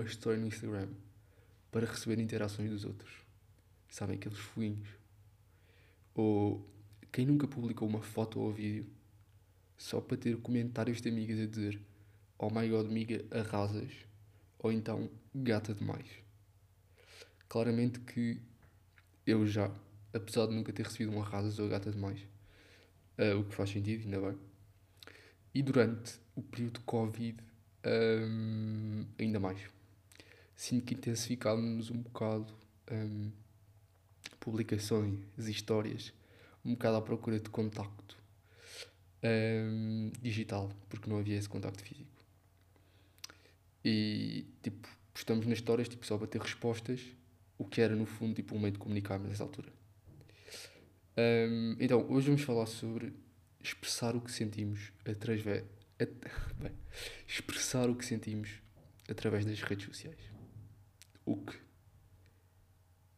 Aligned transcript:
uma 0.00 0.06
história 0.06 0.38
no 0.38 0.46
Instagram 0.46 0.88
para 1.70 1.86
receber 1.86 2.18
interações 2.18 2.70
dos 2.70 2.84
outros. 2.84 3.10
Sabem, 3.88 4.16
aqueles 4.16 4.38
foguinhos. 4.38 4.88
Ou 6.14 6.66
quem 7.12 7.26
nunca 7.26 7.46
publicou 7.46 7.86
uma 7.86 8.00
foto 8.00 8.40
ou 8.40 8.52
vídeo 8.52 8.86
só 9.76 10.00
para 10.00 10.16
ter 10.16 10.36
comentários 10.38 11.00
de 11.00 11.08
amigas 11.08 11.38
a 11.38 11.46
dizer 11.46 11.80
Oh 12.38 12.48
my 12.48 12.66
god, 12.68 12.86
amiga, 12.86 13.24
arrasas. 13.30 13.92
Ou 14.58 14.72
então, 14.72 15.10
gata 15.34 15.74
demais. 15.74 16.06
Claramente 17.48 18.00
que 18.00 18.40
eu 19.26 19.46
já, 19.46 19.70
apesar 20.14 20.46
de 20.46 20.54
nunca 20.54 20.72
ter 20.72 20.84
recebido 20.84 21.12
um 21.12 21.20
arrasas 21.20 21.58
ou 21.58 21.68
gata 21.68 21.90
demais, 21.90 22.20
uh, 23.18 23.38
o 23.38 23.44
que 23.44 23.54
faz 23.54 23.70
sentido, 23.70 24.04
ainda 24.04 24.20
bem. 24.30 24.38
E 25.52 25.62
durante 25.62 26.18
o 26.34 26.42
período 26.42 26.78
de 26.78 26.84
Covid, 26.84 27.36
um, 27.84 29.04
ainda 29.18 29.40
mais. 29.40 29.79
Sinto 30.60 30.84
que 30.84 30.92
intensificámos 30.92 31.90
um 31.90 32.02
bocado 32.02 32.52
um, 32.92 33.32
publicações, 34.38 35.18
histórias, 35.38 36.12
um 36.62 36.72
bocado 36.72 36.98
à 36.98 37.00
procura 37.00 37.40
de 37.40 37.48
contacto 37.48 38.18
um, 39.24 40.12
digital, 40.20 40.70
porque 40.90 41.08
não 41.08 41.16
havia 41.16 41.38
esse 41.38 41.48
contacto 41.48 41.82
físico. 41.82 42.10
E 43.82 44.44
tipo, 44.62 44.86
postamos 45.14 45.46
nas 45.46 45.56
histórias 45.56 45.88
tipo, 45.88 46.04
só 46.04 46.18
para 46.18 46.26
ter 46.26 46.42
respostas, 46.42 47.00
o 47.56 47.64
que 47.64 47.80
era 47.80 47.96
no 47.96 48.04
fundo 48.04 48.34
tipo, 48.34 48.54
um 48.54 48.58
meio 48.58 48.72
de 48.72 48.78
comunicar 48.78 49.18
nessa 49.18 49.42
altura. 49.42 49.72
Um, 51.16 51.76
então, 51.80 52.06
hoje 52.10 52.26
vamos 52.26 52.42
falar 52.42 52.66
sobre 52.66 53.14
expressar 53.64 54.14
o 54.14 54.20
que 54.20 54.30
sentimos 54.30 54.92
através. 55.06 55.64
Bem, 56.60 56.72
expressar 57.26 57.88
o 57.88 57.96
que 57.96 58.04
sentimos 58.04 58.50
através 59.08 59.46
das 59.46 59.62
redes 59.62 59.86
sociais. 59.86 60.39
O 61.30 61.36
que 61.36 61.56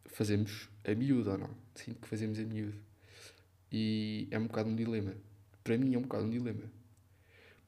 fazemos 0.05 0.69
a 0.85 0.95
miúdo 0.95 1.31
ou 1.31 1.39
não? 1.39 1.57
Sinto 1.75 1.99
que 1.99 2.07
fazemos 2.07 2.39
a 2.39 2.43
miúdo. 2.43 2.79
E 3.73 4.29
é 4.31 4.39
um 4.39 4.49
bocado 4.49 4.69
um 4.69 4.77
dilema. 4.77 5.15
Para 5.65 5.79
mim 5.79 5.95
é 5.95 5.99
um 5.99 6.03
bocado 6.03 6.27
um 6.27 6.31
dilema. 6.31 6.71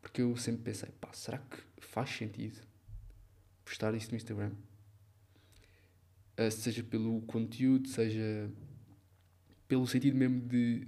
Porque 0.02 0.20
eu 0.20 0.36
sempre 0.36 0.64
pensei, 0.64 0.90
pá, 1.00 1.10
será 1.14 1.38
que 1.38 1.56
faz 1.80 2.10
sentido 2.10 2.60
postar 3.64 3.94
isso 3.94 4.10
no 4.10 4.18
Instagram? 4.18 4.52
Uh, 6.38 6.50
seja 6.50 6.82
pelo 6.82 7.22
conteúdo, 7.22 7.88
seja 7.88 8.50
pelo 9.66 9.86
sentido 9.86 10.14
mesmo 10.14 10.42
de 10.42 10.86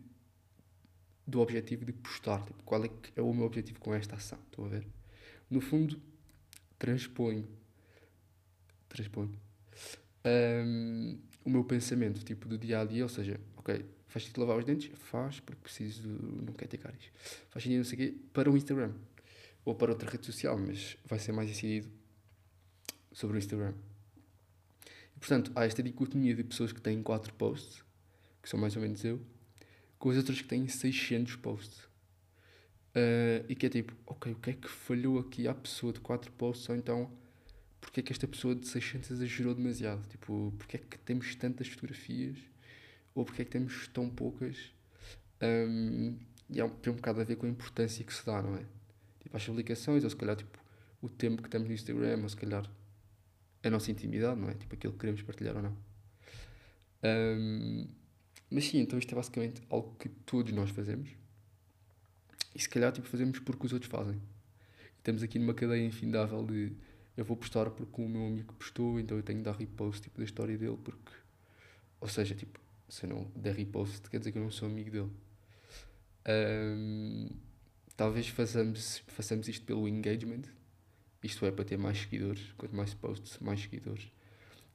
do 1.27 1.41
objetivo 1.41 1.87
de 1.87 1.95
postar. 1.95 2.45
Tipo, 2.45 2.63
qual 2.63 2.85
é 2.85 2.89
que 2.89 3.11
é 3.19 3.23
o 3.23 3.33
meu 3.33 3.47
objetivo 3.47 3.81
com 3.81 3.95
esta 3.95 4.17
ação? 4.17 4.39
Estão 4.51 4.67
a 4.67 4.69
ver? 4.69 4.87
No 5.49 5.63
fundo, 5.63 5.99
transponho. 6.79 7.49
Transponho. 8.91 9.46
Um, 10.25 11.19
o 11.45 11.51
meu 11.51 11.65
pensamento, 11.65 12.25
tipo, 12.25 12.49
do 12.49 12.59
dia 12.59 12.81
a 12.81 12.85
dia, 12.85 13.05
ou 13.05 13.09
seja, 13.09 13.41
ok, 13.57 13.85
faz 14.09 14.25
sentido 14.25 14.41
lavar 14.41 14.59
os 14.59 14.65
dentes? 14.65 14.91
Faz, 14.99 15.41
porque 15.41 15.63
preciso, 15.63 16.09
não 16.09 16.53
quero 16.53 16.71
ter 16.71 16.79
cáries. 16.79 17.11
Faz 17.51 17.63
sentido, 17.63 17.79
não 17.79 17.85
sei 17.85 17.95
o 17.95 17.99
quê, 17.99 18.19
para 18.33 18.51
o 18.51 18.57
Instagram. 18.57 18.93
Ou 19.65 19.75
para 19.75 19.93
outra 19.93 20.11
rede 20.11 20.27
social, 20.27 20.59
mas 20.59 20.97
vai 21.05 21.19
ser 21.19 21.33
mais 21.33 21.51
incidido 21.51 21.89
sobre 23.13 23.37
o 23.37 23.39
Instagram. 23.39 23.75
E, 25.17 25.19
portanto, 25.19 25.51
há 25.55 25.65
esta 25.65 25.83
dicotomia 25.83 26.35
de 26.35 26.45
pessoas 26.45 26.73
que 26.73 26.81
têm 26.81 27.03
4 27.03 27.33
posts, 27.35 27.83
que 28.43 28.49
são 28.49 28.61
mais 28.61 28.77
ou 28.77 28.83
menos 28.83 29.05
eu, 29.05 29.21
com 29.99 30.11
as 30.11 30.17
outras 30.17 30.41
que 30.41 30.49
têm 30.49 30.69
600 30.69 31.37
posts. 31.37 31.79
Uh, 32.95 33.45
e 33.49 33.55
que 33.55 33.67
é 33.67 33.69
tipo, 33.69 33.95
ok, 34.07 34.33
o 34.33 34.37
que 34.37 34.51
é 34.51 34.53
que 34.55 34.69
falhou 34.69 35.19
aqui 35.19 35.47
à 35.47 35.55
pessoa 35.55 35.93
de 35.93 36.01
4 36.01 36.33
posts? 36.33 36.69
Ou 36.69 36.77
então, 36.77 37.11
porque 37.87 38.01
é 38.01 38.03
que 38.03 38.13
esta 38.13 38.27
pessoa 38.27 38.53
de 38.53 38.67
600 38.67 39.13
exagerou 39.13 39.55
demasiado? 39.55 40.05
Tipo, 40.09 40.53
porque 40.59 40.77
é 40.77 40.81
que 40.81 40.99
temos 40.99 41.33
tantas 41.37 41.69
fotografias? 41.69 42.37
Ou 43.15 43.25
porque 43.25 43.43
é 43.43 43.45
que 43.45 43.51
temos 43.53 43.87
tão 43.89 44.11
poucas? 44.11 44.73
Um, 45.41 46.19
e 46.51 46.61
é 46.61 46.65
um, 46.65 46.69
tem 46.69 46.93
um 46.93 46.97
bocado 46.97 47.21
a 47.21 47.25
ver 47.25 47.37
com 47.37 47.47
a 47.47 47.49
importância 47.49 48.05
que 48.05 48.13
se 48.13 48.27
dá, 48.27 48.43
não 48.43 48.57
é? 48.57 48.65
Tipo, 49.23 49.37
as 49.37 49.45
publicações, 49.47 50.03
ou 50.03 50.11
se 50.11 50.17
calhar, 50.17 50.35
tipo, 50.35 50.59
o 51.01 51.09
tempo 51.09 51.41
que 51.41 51.49
temos 51.49 51.69
no 51.69 51.75
Instagram, 51.75 52.23
ou 52.25 52.29
se 52.29 52.37
calhar 52.37 52.69
a 53.63 53.71
nossa 53.71 53.89
intimidade, 53.89 54.41
não 54.41 54.51
é? 54.51 54.55
Tipo, 54.55 54.75
aquilo 54.75 54.93
que 54.93 54.99
queremos 54.99 55.23
partilhar 55.23 55.57
ou 55.57 55.63
não. 55.63 55.77
Um, 57.05 57.87
mas 58.51 58.65
sim, 58.65 58.81
então 58.81 58.99
isto 58.99 59.13
é 59.13 59.15
basicamente 59.15 59.63
algo 59.71 59.95
que 59.95 60.09
todos 60.09 60.53
nós 60.53 60.71
fazemos. 60.71 61.11
E 62.53 62.61
se 62.61 62.69
calhar 62.69 62.91
tipo, 62.91 63.07
fazemos 63.07 63.39
porque 63.39 63.65
os 63.65 63.73
outros 63.73 63.89
fazem. 63.89 64.21
Estamos 64.99 65.23
aqui 65.23 65.39
numa 65.39 65.55
cadeia 65.55 65.87
infindável 65.87 66.45
de 66.45 66.73
eu 67.17 67.25
vou 67.25 67.37
postar 67.37 67.71
porque 67.71 68.01
o 68.01 68.09
meu 68.09 68.27
amigo 68.27 68.53
postou, 68.55 69.01
então 69.01 69.17
eu 69.17 69.23
tenho 69.23 69.39
de 69.39 69.45
dar 69.45 69.57
repost 69.57 70.03
tipo, 70.03 70.19
da 70.19 70.25
história 70.25 70.57
dele 70.57 70.79
porque. 70.83 71.13
Ou 72.01 72.09
seja, 72.09 72.35
tipo, 72.35 72.61
se 72.89 73.05
eu 73.05 73.11
não 73.11 73.31
der 73.35 73.55
repost 73.55 74.09
quer 74.11 74.19
dizer 74.19 74.33
que 74.33 74.39
eu 74.39 74.43
não 74.43 74.51
sou 74.51 74.69
amigo 74.69 74.91
dele. 74.91 75.11
Um, 76.29 77.29
talvez 77.97 78.29
façamos, 78.29 79.03
façamos 79.07 79.49
isto 79.49 79.65
pelo 79.65 79.89
engagement. 79.89 80.43
Isto 81.23 81.47
é 81.47 81.51
para 81.51 81.65
ter 81.65 81.79
mais 81.79 81.99
seguidores. 81.99 82.53
Quanto 82.57 82.77
mais 82.77 82.95
posts, 82.95 83.39
mais 83.39 83.61
seguidores. 83.61 84.11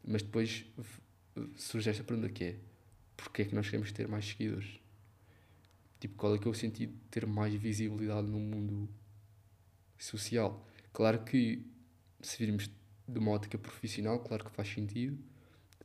Mas 0.04 0.24
depois 0.24 0.66
surge 1.56 1.90
esta 1.90 2.04
pergunta 2.04 2.30
que 2.30 2.44
é 2.44 2.56
porque 3.16 3.44
é 3.44 3.46
que 3.46 3.56
nós 3.56 3.68
queremos 3.68 3.92
ter 3.92 4.08
mais 4.08 4.26
seguidores? 4.26 4.80
Tipo, 6.00 6.16
qual 6.16 6.36
é 6.36 6.40
que 6.40 6.48
é 6.48 6.52
o 6.52 6.54
sentido 6.54 6.94
de 6.94 7.10
ter 7.12 7.28
mais 7.28 7.54
visibilidade 7.54 8.28
no 8.28 8.40
mundo 8.40 8.90
social? 9.98 10.66
Claro 10.92 11.24
que, 11.24 11.64
se 12.22 12.38
virmos 12.38 12.70
de 13.08 13.20
uma 13.20 13.32
ótica 13.32 13.58
profissional, 13.58 14.20
claro 14.20 14.46
que 14.46 14.52
faz 14.52 14.70
sentido. 14.70 15.18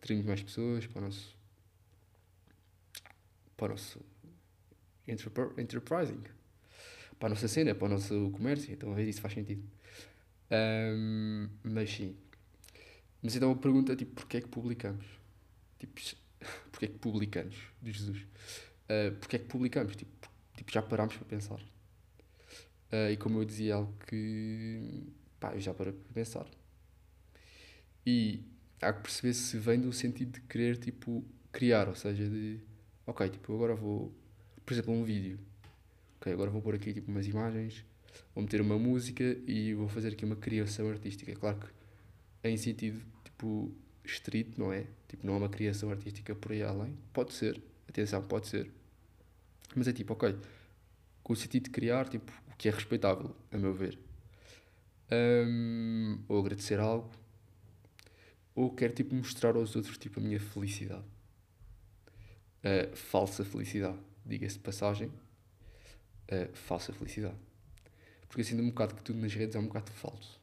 Teremos 0.00 0.24
mais 0.24 0.42
pessoas 0.42 0.86
para 0.86 0.98
o 1.00 1.04
nosso. 1.04 1.36
para 3.56 3.66
o 3.66 3.69
nosso. 3.70 4.00
enterprising. 5.08 6.22
Para 7.19 7.28
a 7.28 7.30
nossa 7.30 7.48
cena, 7.48 7.75
para 7.75 7.86
o 7.86 7.88
nosso 7.88 8.30
comércio. 8.30 8.72
Então, 8.72 8.94
a 8.94 9.02
isso 9.02 9.20
faz 9.20 9.34
sentido. 9.34 9.62
Um, 10.50 11.48
mas 11.64 11.91
sim. 11.91 12.16
Mas 13.22 13.34
então 13.34 13.50
a 13.50 13.56
pergunta 13.56 13.96
tipo, 13.96 14.14
porquê 14.14 14.36
é 14.36 14.41
que 14.41 14.48
publicamos? 14.48 15.04
Tipo, 15.78 16.00
porque 16.70 16.84
é 16.84 16.88
que 16.88 16.98
publicamos, 16.98 17.56
de 17.82 17.92
Jesus. 17.92 18.19
Uh, 18.19 19.16
porque 19.19 19.36
é 19.36 19.38
que 19.38 19.46
publicamos? 19.46 19.96
Tipo, 19.96 20.28
tipo 20.56 20.70
já 20.70 20.82
parámos 20.82 21.16
para 21.16 21.26
pensar. 21.26 21.60
Uh, 22.92 23.10
e 23.10 23.16
como 23.16 23.41
eu 23.41 23.44
dizia, 23.44 23.75
algo 23.76 23.92
que 24.06 25.02
pá, 25.46 25.58
já 25.58 25.72
para 25.72 25.92
pensar. 26.12 26.46
E 28.04 28.40
há 28.80 28.92
que 28.92 29.02
perceber 29.02 29.34
se 29.34 29.58
vem 29.58 29.80
do 29.80 29.92
sentido 29.92 30.32
de 30.32 30.40
querer 30.42 30.76
tipo, 30.76 31.24
criar, 31.52 31.88
ou 31.88 31.94
seja, 31.94 32.28
de 32.28 32.60
ok, 33.06 33.28
tipo, 33.28 33.54
agora 33.54 33.74
vou, 33.74 34.12
por 34.64 34.72
exemplo, 34.72 34.92
um 34.92 35.04
vídeo. 35.04 35.38
Ok, 36.16 36.32
agora 36.32 36.50
vou 36.50 36.62
pôr 36.62 36.74
aqui 36.74 36.92
tipo, 36.92 37.10
umas 37.10 37.26
imagens, 37.26 37.84
vou 38.34 38.42
meter 38.42 38.60
uma 38.60 38.78
música 38.78 39.24
e 39.46 39.74
vou 39.74 39.88
fazer 39.88 40.12
aqui 40.12 40.24
uma 40.24 40.36
criação 40.36 40.88
artística. 40.88 41.34
Claro 41.34 41.58
que 41.58 42.48
em 42.48 42.56
sentido 42.56 43.00
tipo 43.24 43.72
estrito, 44.04 44.58
não 44.58 44.72
é? 44.72 44.86
Tipo, 45.08 45.26
não 45.26 45.34
é 45.34 45.36
uma 45.38 45.48
criação 45.48 45.90
artística 45.90 46.34
por 46.34 46.52
aí 46.52 46.62
além. 46.62 46.96
Pode 47.12 47.32
ser, 47.32 47.60
atenção, 47.88 48.22
pode 48.22 48.48
ser. 48.48 48.70
Mas 49.74 49.88
é 49.88 49.92
tipo, 49.92 50.12
ok, 50.12 50.36
com 51.22 51.32
o 51.32 51.36
sentido 51.36 51.64
de 51.64 51.70
criar, 51.70 52.08
tipo, 52.08 52.32
o 52.52 52.56
que 52.56 52.68
é 52.68 52.72
respeitável, 52.72 53.34
a 53.50 53.58
meu 53.58 53.74
ver. 53.74 53.98
Um, 55.11 56.19
ou 56.28 56.41
agradecer 56.41 56.81
algo, 56.81 57.11
ou 58.55 58.75
quero 58.75 58.93
tipo 58.93 59.14
mostrar 59.14 59.55
aos 59.55 59.76
outros 59.76 59.97
tipo 59.99 60.19
a 60.19 60.23
minha 60.23 60.41
felicidade. 60.41 61.05
Uh, 62.64 62.97
falsa 62.97 63.44
felicidade, 63.44 63.99
diga-se 64.25 64.56
de 64.56 64.64
passagem. 64.64 65.08
Uh, 65.08 66.53
falsa 66.55 66.93
felicidade. 66.93 67.37
Porque 68.29 68.43
assim, 68.43 68.61
um 68.61 68.69
bocado 68.69 68.94
que 68.94 69.03
tudo 69.03 69.20
nas 69.20 69.32
redes 69.32 69.55
é 69.55 69.58
um 69.58 69.67
bocado 69.67 69.91
falso. 69.93 70.41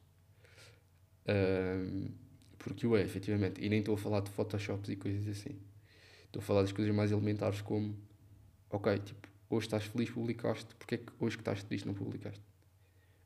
Porque 2.63 2.88
o 2.88 2.95
é, 2.95 3.01
efetivamente. 3.01 3.62
E 3.62 3.68
nem 3.68 3.80
estou 3.80 3.95
a 3.95 3.98
falar 3.98 4.21
de 4.21 4.31
Photoshops 4.31 4.89
e 4.89 4.95
coisas 4.95 5.27
assim. 5.27 5.59
Estou 6.25 6.42
a 6.42 6.44
falar 6.44 6.62
das 6.62 6.71
coisas 6.71 6.95
mais 6.95 7.12
elementares 7.12 7.62
como, 7.62 7.95
ok, 8.69 8.98
tipo, 9.00 9.27
hoje 9.50 9.68
estás 9.68 9.86
feliz, 9.86 10.09
publicaste, 10.09 10.74
porque 10.75 10.95
é 10.95 10.98
que 10.98 11.12
hoje 11.19 11.36
que 11.36 11.42
estás 11.42 11.62
triste 11.62 11.86
não 11.86 11.94
publicaste? 11.94 12.42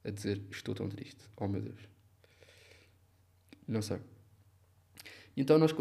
A 0.07 0.09
dizer, 0.09 0.42
estou 0.50 0.74
tão 0.74 0.88
triste. 0.88 1.21
Oh 1.36 1.50
meu 1.50 1.62
Deus. 1.62 1.81
Não 3.68 3.81
sei. 3.81 4.00
Então 5.36 5.59
nós, 5.59 5.71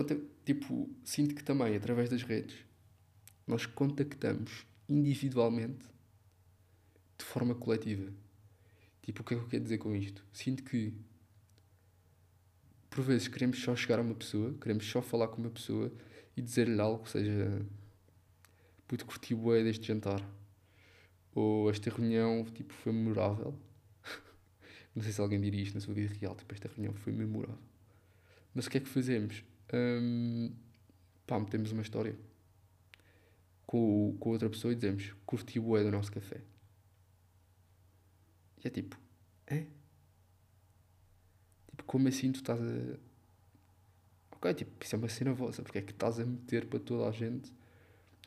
tipo, 0.45 0.91
sinto 1.05 1.33
que 1.33 1.45
também, 1.45 1.77
através 1.77 2.11
das 2.11 2.25
redes, 2.25 2.57
nós 3.47 3.67
contactamos 3.67 4.67
individualmente 4.89 5.87
de 7.17 7.25
forma 7.25 7.55
coletiva. 7.55 8.13
Tipo, 9.01 9.23
o 9.23 9.25
que 9.25 9.35
é 9.35 9.37
que 9.37 9.45
eu 9.45 9.49
quero 9.49 9.63
dizer 9.63 9.79
com 9.79 9.95
isto? 9.95 10.27
Sinto 10.33 10.65
que 10.65 10.93
por 12.91 13.05
vezes 13.05 13.29
queremos 13.29 13.61
só 13.63 13.77
chegar 13.77 14.01
a 14.01 14.03
uma 14.03 14.15
pessoa, 14.17 14.55
queremos 14.61 14.85
só 14.85 15.01
falar 15.01 15.29
com 15.29 15.41
uma 15.41 15.51
pessoa 15.51 15.93
e 16.37 16.43
dizer-lhe 16.43 16.81
algo, 16.81 17.09
seja 17.09 17.65
puto, 18.89 19.07
curti 19.07 19.37
bué 19.37 19.63
deste 19.63 19.87
jantar. 19.87 20.21
Ou 21.33 21.71
esta 21.71 21.91
reunião, 21.91 22.45
tipo, 22.53 22.75
foi 22.75 22.93
memorável. 22.93 23.57
Não 24.97 25.03
sei 25.03 25.13
se 25.13 25.21
alguém 25.21 25.39
diria 25.39 25.63
isto 25.63 25.75
na 25.75 25.81
sua 25.81 25.93
vida 25.93 26.13
real, 26.19 26.35
tipo, 26.35 26.55
esta 26.55 26.69
reunião 26.69 26.95
foi 26.95 27.13
memorável. 27.13 27.59
Mas 28.55 28.67
o 28.67 28.71
que 28.71 28.79
é 28.79 28.81
que 28.81 28.89
fazemos? 28.89 29.45
Hum, 29.73 30.51
pá, 31.27 31.39
metemos 31.39 31.71
uma 31.71 31.83
história 31.83 32.17
com, 33.67 34.17
com 34.19 34.31
outra 34.31 34.49
pessoa 34.49 34.73
e 34.73 34.75
dizemos 34.75 35.15
curti 35.27 35.59
o 35.59 35.77
do 35.77 35.91
nosso 35.91 36.11
café. 36.11 36.41
E 38.65 38.67
é 38.67 38.71
tipo, 38.71 38.99
é? 39.47 39.67
Tipo, 41.71 41.85
como 41.85 42.09
assim 42.09 42.33
tu 42.33 42.37
estás 42.37 42.59
a. 42.59 42.99
Ok, 44.31 44.55
tipo, 44.55 44.83
isso 44.83 44.95
é 44.95 44.99
uma 44.99 45.09
cena 45.11 45.35
vossa, 45.35 45.63
porque 45.63 45.79
é 45.79 45.83
que 45.83 45.93
estás 45.93 46.19
a 46.19 46.25
meter 46.25 46.67
para 46.67 46.79
toda 46.79 47.07
a 47.07 47.13
gente 47.13 47.53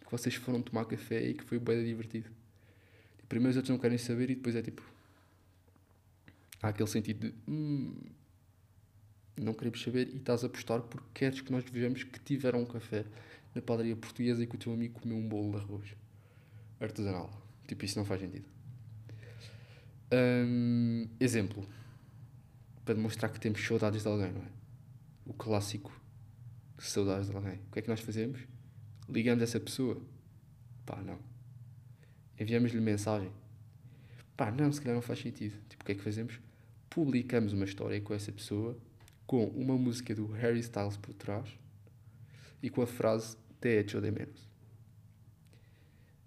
que 0.05 0.11
vocês 0.11 0.35
foram 0.35 0.61
tomar 0.61 0.85
café 0.85 1.29
e 1.29 1.33
que 1.33 1.43
foi 1.43 1.57
bem 1.57 1.83
divertido. 1.83 2.29
Tipo, 3.17 3.27
primeiro 3.27 3.51
os 3.51 3.57
outros 3.57 3.71
não 3.71 3.79
querem 3.79 3.97
saber 3.97 4.29
e 4.29 4.35
depois 4.35 4.55
é 4.55 4.61
tipo. 4.61 4.98
Há 6.61 6.69
aquele 6.69 6.89
sentido 6.89 7.29
de. 7.29 7.35
Hum, 7.47 7.93
não 9.37 9.53
queremos 9.53 9.81
saber 9.81 10.09
e 10.09 10.17
estás 10.17 10.43
a 10.43 10.47
apostar 10.47 10.81
porque 10.81 11.07
queres 11.13 11.41
que 11.41 11.51
nós 11.51 11.63
vejamos 11.63 12.03
que 12.03 12.19
tiveram 12.19 12.61
um 12.61 12.65
café 12.65 13.05
na 13.55 13.61
padaria 13.61 13.95
portuguesa 13.95 14.43
e 14.43 14.47
que 14.47 14.55
o 14.55 14.59
teu 14.59 14.73
amigo 14.73 14.99
comeu 14.99 15.17
um 15.17 15.27
bolo 15.27 15.51
de 15.51 15.57
arroz 15.57 15.95
artesanal. 16.79 17.29
Tipo, 17.67 17.85
isso 17.85 17.97
não 17.97 18.05
faz 18.05 18.21
sentido. 18.21 18.45
Um, 20.11 21.07
exemplo. 21.19 21.67
Para 22.83 22.95
demonstrar 22.95 23.31
que 23.31 23.39
temos 23.39 23.65
saudades 23.65 24.01
de 24.01 24.07
alguém, 24.07 24.31
não 24.31 24.41
é? 24.41 24.47
O 25.25 25.33
clássico 25.33 25.91
de 26.77 26.83
saudades 26.83 27.29
de 27.29 27.35
alguém. 27.35 27.59
O 27.67 27.71
que 27.71 27.79
é 27.79 27.81
que 27.81 27.89
nós 27.89 27.99
fazemos? 27.99 28.39
Ligamos 29.07 29.43
essa 29.43 29.59
pessoa. 29.59 30.01
Pá, 30.85 31.01
não. 31.01 31.19
Enviamos-lhe 32.39 32.79
mensagem. 32.79 33.31
Pá, 34.35 34.49
não, 34.49 34.71
se 34.71 34.81
calhar 34.81 34.95
não 34.95 35.01
faz 35.01 35.19
sentido. 35.19 35.55
Tipo, 35.69 35.83
o 35.83 35.85
que 35.85 35.91
é 35.91 35.95
que 35.95 36.01
fazemos? 36.01 36.39
Publicamos 36.89 37.53
uma 37.53 37.65
história 37.65 37.99
com 38.01 38.13
essa 38.13 38.31
pessoa 38.31 38.77
com 39.29 39.45
uma 39.45 39.77
música 39.77 40.15
do 40.15 40.25
Harry 40.31 40.59
Styles 40.59 40.97
por 40.97 41.13
trás 41.13 41.47
e 42.63 42.69
com 42.69 42.81
a 42.81 42.87
frase 42.87 43.37
de 43.61 43.79
hecho 43.79 44.01
de 44.01 44.09
menos. 44.09 44.49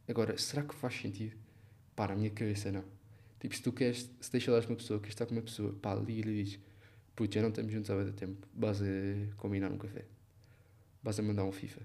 Agora, 0.06 0.38
será 0.38 0.62
que 0.62 0.72
faz 0.72 0.94
sentido? 0.94 1.36
Pá, 1.96 2.06
na 2.06 2.14
minha 2.14 2.30
cabeça 2.30 2.70
não. 2.70 2.84
Tipo, 3.40 3.56
se 3.56 3.62
tu 3.62 3.72
queres, 3.72 4.08
se 4.20 4.30
deixas 4.30 4.54
lá 4.54 4.60
uma 4.60 4.76
pessoa, 4.76 5.00
queres 5.00 5.14
estar 5.14 5.26
com 5.26 5.32
uma 5.32 5.42
pessoa, 5.42 5.72
pá, 5.72 5.96
liga 5.96 6.30
e 6.30 6.44
diz, 6.44 6.60
putz, 7.16 7.34
já 7.34 7.42
não 7.42 7.48
estamos 7.48 7.72
juntos 7.72 7.90
há 7.90 7.96
muito 7.96 8.12
tempo, 8.12 8.46
vais 8.54 8.80
a 8.80 9.34
combinar 9.36 9.72
um 9.72 9.78
café, 9.78 10.04
vais 11.02 11.18
a 11.18 11.22
mandar 11.24 11.44
um 11.44 11.50
FIFA. 11.50 11.82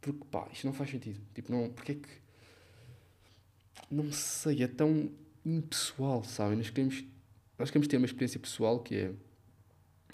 Porque, 0.00 0.24
pá, 0.32 0.48
isto 0.52 0.66
não 0.66 0.74
faz 0.74 0.90
sentido. 0.90 1.20
Tipo, 1.32 1.52
não, 1.52 1.70
porque 1.70 1.92
é 1.92 1.94
que, 1.94 2.08
não 3.88 4.10
sei, 4.10 4.64
é 4.64 4.66
tão 4.66 5.12
impessoal, 5.44 6.24
sabem? 6.24 6.56
Nós 6.56 6.70
queremos, 6.70 7.04
nós 7.58 7.70
queremos 7.70 7.88
ter 7.88 7.96
uma 7.96 8.06
experiência 8.06 8.40
pessoal 8.40 8.80
que 8.80 8.94
é 8.94 9.12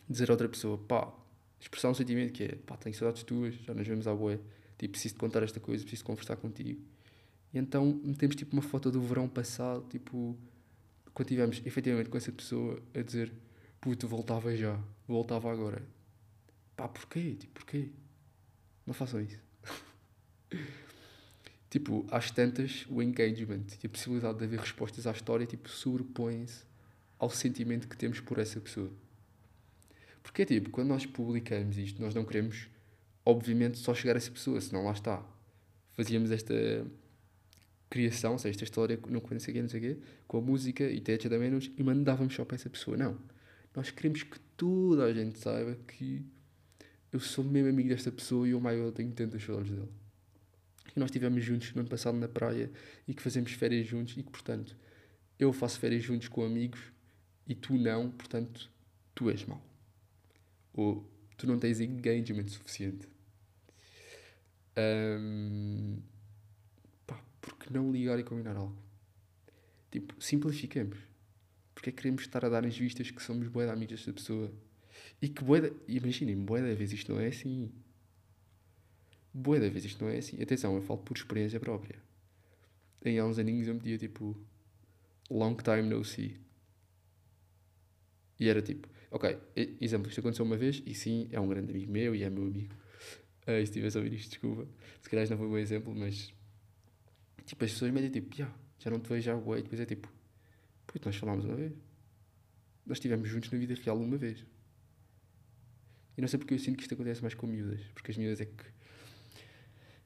dizer 0.08 0.30
a 0.30 0.32
outra 0.32 0.48
pessoa, 0.48 0.76
pá, 0.76 1.12
expressar 1.60 1.90
um 1.90 1.94
sentimento 1.94 2.32
que 2.32 2.44
é, 2.44 2.56
pá, 2.56 2.76
tenho 2.76 2.94
saudades 2.94 3.22
tuas, 3.22 3.54
já 3.54 3.72
nos 3.74 3.86
vemos 3.86 4.06
à 4.06 4.14
boia, 4.14 4.40
tipo, 4.78 4.92
preciso 4.92 5.14
de 5.14 5.20
contar 5.20 5.42
esta 5.42 5.60
coisa, 5.60 5.82
preciso 5.82 6.04
conversar 6.04 6.36
contigo. 6.36 6.80
E 7.52 7.58
então 7.58 8.00
metemos 8.04 8.36
tipo 8.36 8.52
uma 8.54 8.62
foto 8.62 8.90
do 8.90 9.00
verão 9.00 9.28
passado, 9.28 9.86
tipo, 9.88 10.36
quando 11.12 11.26
estivemos 11.26 11.62
efetivamente 11.64 12.08
com 12.08 12.16
essa 12.16 12.32
pessoa 12.32 12.80
a 12.94 13.02
dizer, 13.02 13.32
puto, 13.80 14.08
voltava 14.08 14.56
já, 14.56 14.78
voltava 15.06 15.52
agora. 15.52 15.82
Pá, 16.76 16.88
porquê? 16.88 17.34
Tipo, 17.34 17.52
porquê? 17.54 17.88
Não 18.86 18.94
façam 18.94 19.20
isso. 19.20 19.38
tipo, 21.70 22.04
às 22.10 22.30
tantas, 22.30 22.84
o 22.90 23.00
engagement 23.00 23.64
e 23.82 23.86
a 23.86 23.88
possibilidade 23.88 24.38
de 24.38 24.44
haver 24.44 24.58
respostas 24.58 25.06
à 25.06 25.12
história, 25.12 25.46
tipo, 25.46 25.68
sobrepõe-se 25.68 26.64
ao 27.18 27.30
sentimento 27.30 27.86
que 27.86 27.96
temos 27.96 28.18
por 28.20 28.38
essa 28.38 28.60
pessoa. 28.60 28.90
Porque 30.22 30.42
é 30.42 30.44
tipo, 30.44 30.70
quando 30.70 30.88
nós 30.88 31.06
publicamos 31.06 31.78
isto, 31.78 32.02
nós 32.02 32.14
não 32.14 32.24
queremos, 32.24 32.68
obviamente, 33.24 33.78
só 33.78 33.94
chegar 33.94 34.14
a 34.14 34.18
essa 34.18 34.30
pessoa, 34.30 34.60
senão 34.60 34.84
lá 34.84 34.92
está. 34.92 35.24
Fazíamos 35.92 36.30
esta 36.30 36.54
criação, 37.88 38.32
ou 38.32 38.38
seja, 38.38 38.50
esta 38.50 38.64
história 38.64 38.98
não 39.08 39.20
sei 39.40 39.52
o 39.52 39.54
quê, 39.54 39.62
não 39.62 39.68
sei 39.68 39.80
o 39.80 39.82
quê, 39.82 40.00
com 40.26 40.38
a 40.38 40.40
música 40.40 40.84
e 40.84 41.00
Techa 41.00 41.28
da 41.28 41.38
Menos 41.38 41.70
e 41.76 41.82
mandávamos 41.82 42.34
só 42.34 42.44
para 42.44 42.56
essa 42.56 42.70
pessoa. 42.70 42.96
Não. 42.96 43.18
Nós 43.74 43.90
queremos 43.90 44.22
que 44.22 44.38
toda 44.56 45.04
a 45.04 45.12
gente 45.12 45.38
saiba 45.38 45.76
que 45.86 46.24
eu 47.12 47.20
sou 47.20 47.44
mesmo 47.44 47.68
amigo 47.68 47.88
desta 47.88 48.10
pessoa 48.10 48.48
e 48.48 48.54
my 48.54 48.76
god, 48.76 48.94
tenho 48.94 49.12
tantas 49.12 49.42
saudades 49.42 49.72
dele. 49.72 49.99
Que 50.86 50.98
nós 50.98 51.08
estivemos 51.08 51.44
juntos 51.44 51.72
no 51.74 51.80
ano 51.80 51.88
passado 51.88 52.16
na 52.16 52.28
praia 52.28 52.70
e 53.06 53.14
que 53.14 53.22
fazemos 53.22 53.52
férias 53.52 53.86
juntos 53.86 54.16
e 54.16 54.22
que, 54.22 54.30
portanto, 54.30 54.76
eu 55.38 55.52
faço 55.52 55.78
férias 55.78 56.02
juntos 56.02 56.28
com 56.28 56.44
amigos 56.44 56.80
e 57.46 57.54
tu 57.54 57.74
não, 57.74 58.10
portanto, 58.10 58.70
tu 59.14 59.30
és 59.30 59.44
mau 59.44 59.70
ou 60.72 61.08
tu 61.36 61.46
não 61.46 61.58
tens 61.58 61.80
engagement 61.80 62.48
suficiente. 62.48 63.08
Um, 64.78 65.98
porque 67.40 67.72
não 67.72 67.90
ligar 67.90 68.18
e 68.18 68.24
combinar 68.24 68.56
algo? 68.56 68.76
Tipo, 69.90 70.14
simplificamos. 70.22 70.98
Porque 71.74 71.90
é 71.90 71.92
que 71.92 72.02
queremos 72.02 72.22
estar 72.22 72.44
a 72.44 72.48
dar 72.48 72.64
as 72.64 72.76
vistas 72.76 73.10
que 73.10 73.22
somos 73.22 73.48
boa 73.48 73.66
de 73.66 73.72
amigos 73.72 73.96
desta 73.96 74.12
pessoa? 74.12 74.52
E 75.20 75.28
que 75.28 75.42
boa 75.42 75.74
imaginem, 75.88 76.36
boa 76.36 76.60
da 76.60 76.74
vez 76.74 76.92
isto 76.92 77.12
não 77.12 77.20
é 77.20 77.28
assim. 77.28 77.70
Boa 79.32 79.60
da 79.60 79.68
vez 79.68 79.84
isto 79.84 80.04
não 80.04 80.10
é 80.10 80.18
assim. 80.18 80.40
Atenção, 80.42 80.74
eu 80.74 80.82
falo 80.82 81.00
por 81.00 81.16
experiência 81.16 81.60
própria. 81.60 81.98
Em 83.04 83.18
há 83.18 83.24
uns 83.24 83.38
aninhos 83.38 83.68
eu 83.68 83.74
metia 83.74 83.96
tipo 83.96 84.36
long 85.30 85.56
time 85.56 85.82
no 85.82 86.04
see. 86.04 86.36
E 88.38 88.48
era 88.48 88.60
tipo, 88.62 88.88
Ok, 89.10 89.36
exemplo, 89.80 90.08
isto 90.08 90.20
aconteceu 90.20 90.44
uma 90.44 90.56
vez 90.56 90.80
e 90.86 90.94
sim, 90.94 91.28
é 91.32 91.40
um 91.40 91.48
grande 91.48 91.72
amigo 91.72 91.90
meu 91.90 92.14
e 92.14 92.22
é 92.22 92.30
meu 92.30 92.44
amigo. 92.44 92.72
Uh, 93.42 93.56
se 93.56 93.62
estivesse 93.62 93.98
a 93.98 94.00
ouvir 94.00 94.14
isto, 94.14 94.30
desculpa. 94.30 94.68
Se 95.02 95.10
calhar 95.10 95.28
não 95.28 95.36
foi 95.36 95.46
um 95.46 95.50
bom 95.50 95.58
exemplo, 95.58 95.92
mas 95.92 96.32
tipo, 97.44 97.64
as 97.64 97.72
pessoas 97.72 97.90
me 97.90 97.96
dizem 97.96 98.12
tipo, 98.12 98.36
yeah, 98.36 98.56
já 98.78 98.88
não 98.88 99.00
te 99.00 99.08
vejo 99.08 99.22
já, 99.22 99.36
ué. 99.36 99.62
Depois 99.62 99.80
é 99.80 99.84
tipo, 99.84 100.08
puto, 100.86 101.08
nós 101.08 101.16
falámos 101.16 101.44
uma 101.44 101.56
vez. 101.56 101.72
Nós 102.86 102.98
estivemos 102.98 103.28
juntos 103.28 103.50
na 103.50 103.58
vida 103.58 103.74
real 103.74 103.98
uma 103.98 104.16
vez. 104.16 104.46
E 106.16 106.20
não 106.20 106.28
sei 106.28 106.38
porque 106.38 106.54
eu 106.54 106.58
sinto 106.58 106.76
que 106.76 106.82
isto 106.82 106.94
acontece 106.94 107.20
mais 107.20 107.34
com 107.34 107.48
miúdas. 107.48 107.80
Porque 107.92 108.12
as 108.12 108.16
miúdas 108.16 108.40
é 108.40 108.44
que. 108.44 108.64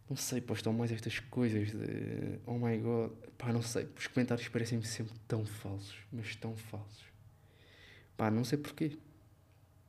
Não 0.09 0.17
sei, 0.17 0.41
postam 0.41 0.73
mais 0.73 0.93
estas 0.93 1.19
coisas 1.19 1.71
de. 1.71 2.39
Oh 2.47 2.59
my 2.59 2.77
god. 2.79 3.13
Pá, 3.39 3.53
não 3.53 3.63
sei. 3.63 3.89
Os 3.97 4.07
comentários 4.07 4.47
parecem-me 4.49 4.85
sempre 4.85 5.15
tão 5.27 5.47
falsos. 5.47 5.97
Mas 6.13 6.37
tão 6.37 6.55
falsos. 6.57 7.05
Pá, 8.17 8.31
não 8.31 8.45
sei 8.45 8.59
porquê. 8.59 8.99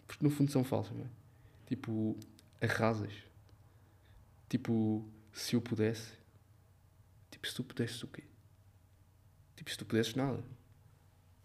Porque 0.07 0.23
no 0.23 0.29
fundo 0.29 0.51
são 0.51 0.63
falsos, 0.63 0.95
não 0.95 1.05
é? 1.05 1.09
Tipo, 1.67 2.17
arrasas. 2.61 3.13
Tipo, 4.47 5.05
se 5.33 5.55
eu 5.55 5.61
pudesse. 5.61 6.13
Tipo, 7.29 7.47
se 7.47 7.55
tu 7.55 7.63
pudesses 7.63 8.01
o 8.03 8.07
quê? 8.07 8.23
Tipo, 9.55 9.69
se 9.69 9.77
tu 9.77 9.85
pudesses 9.85 10.15
nada. 10.15 10.43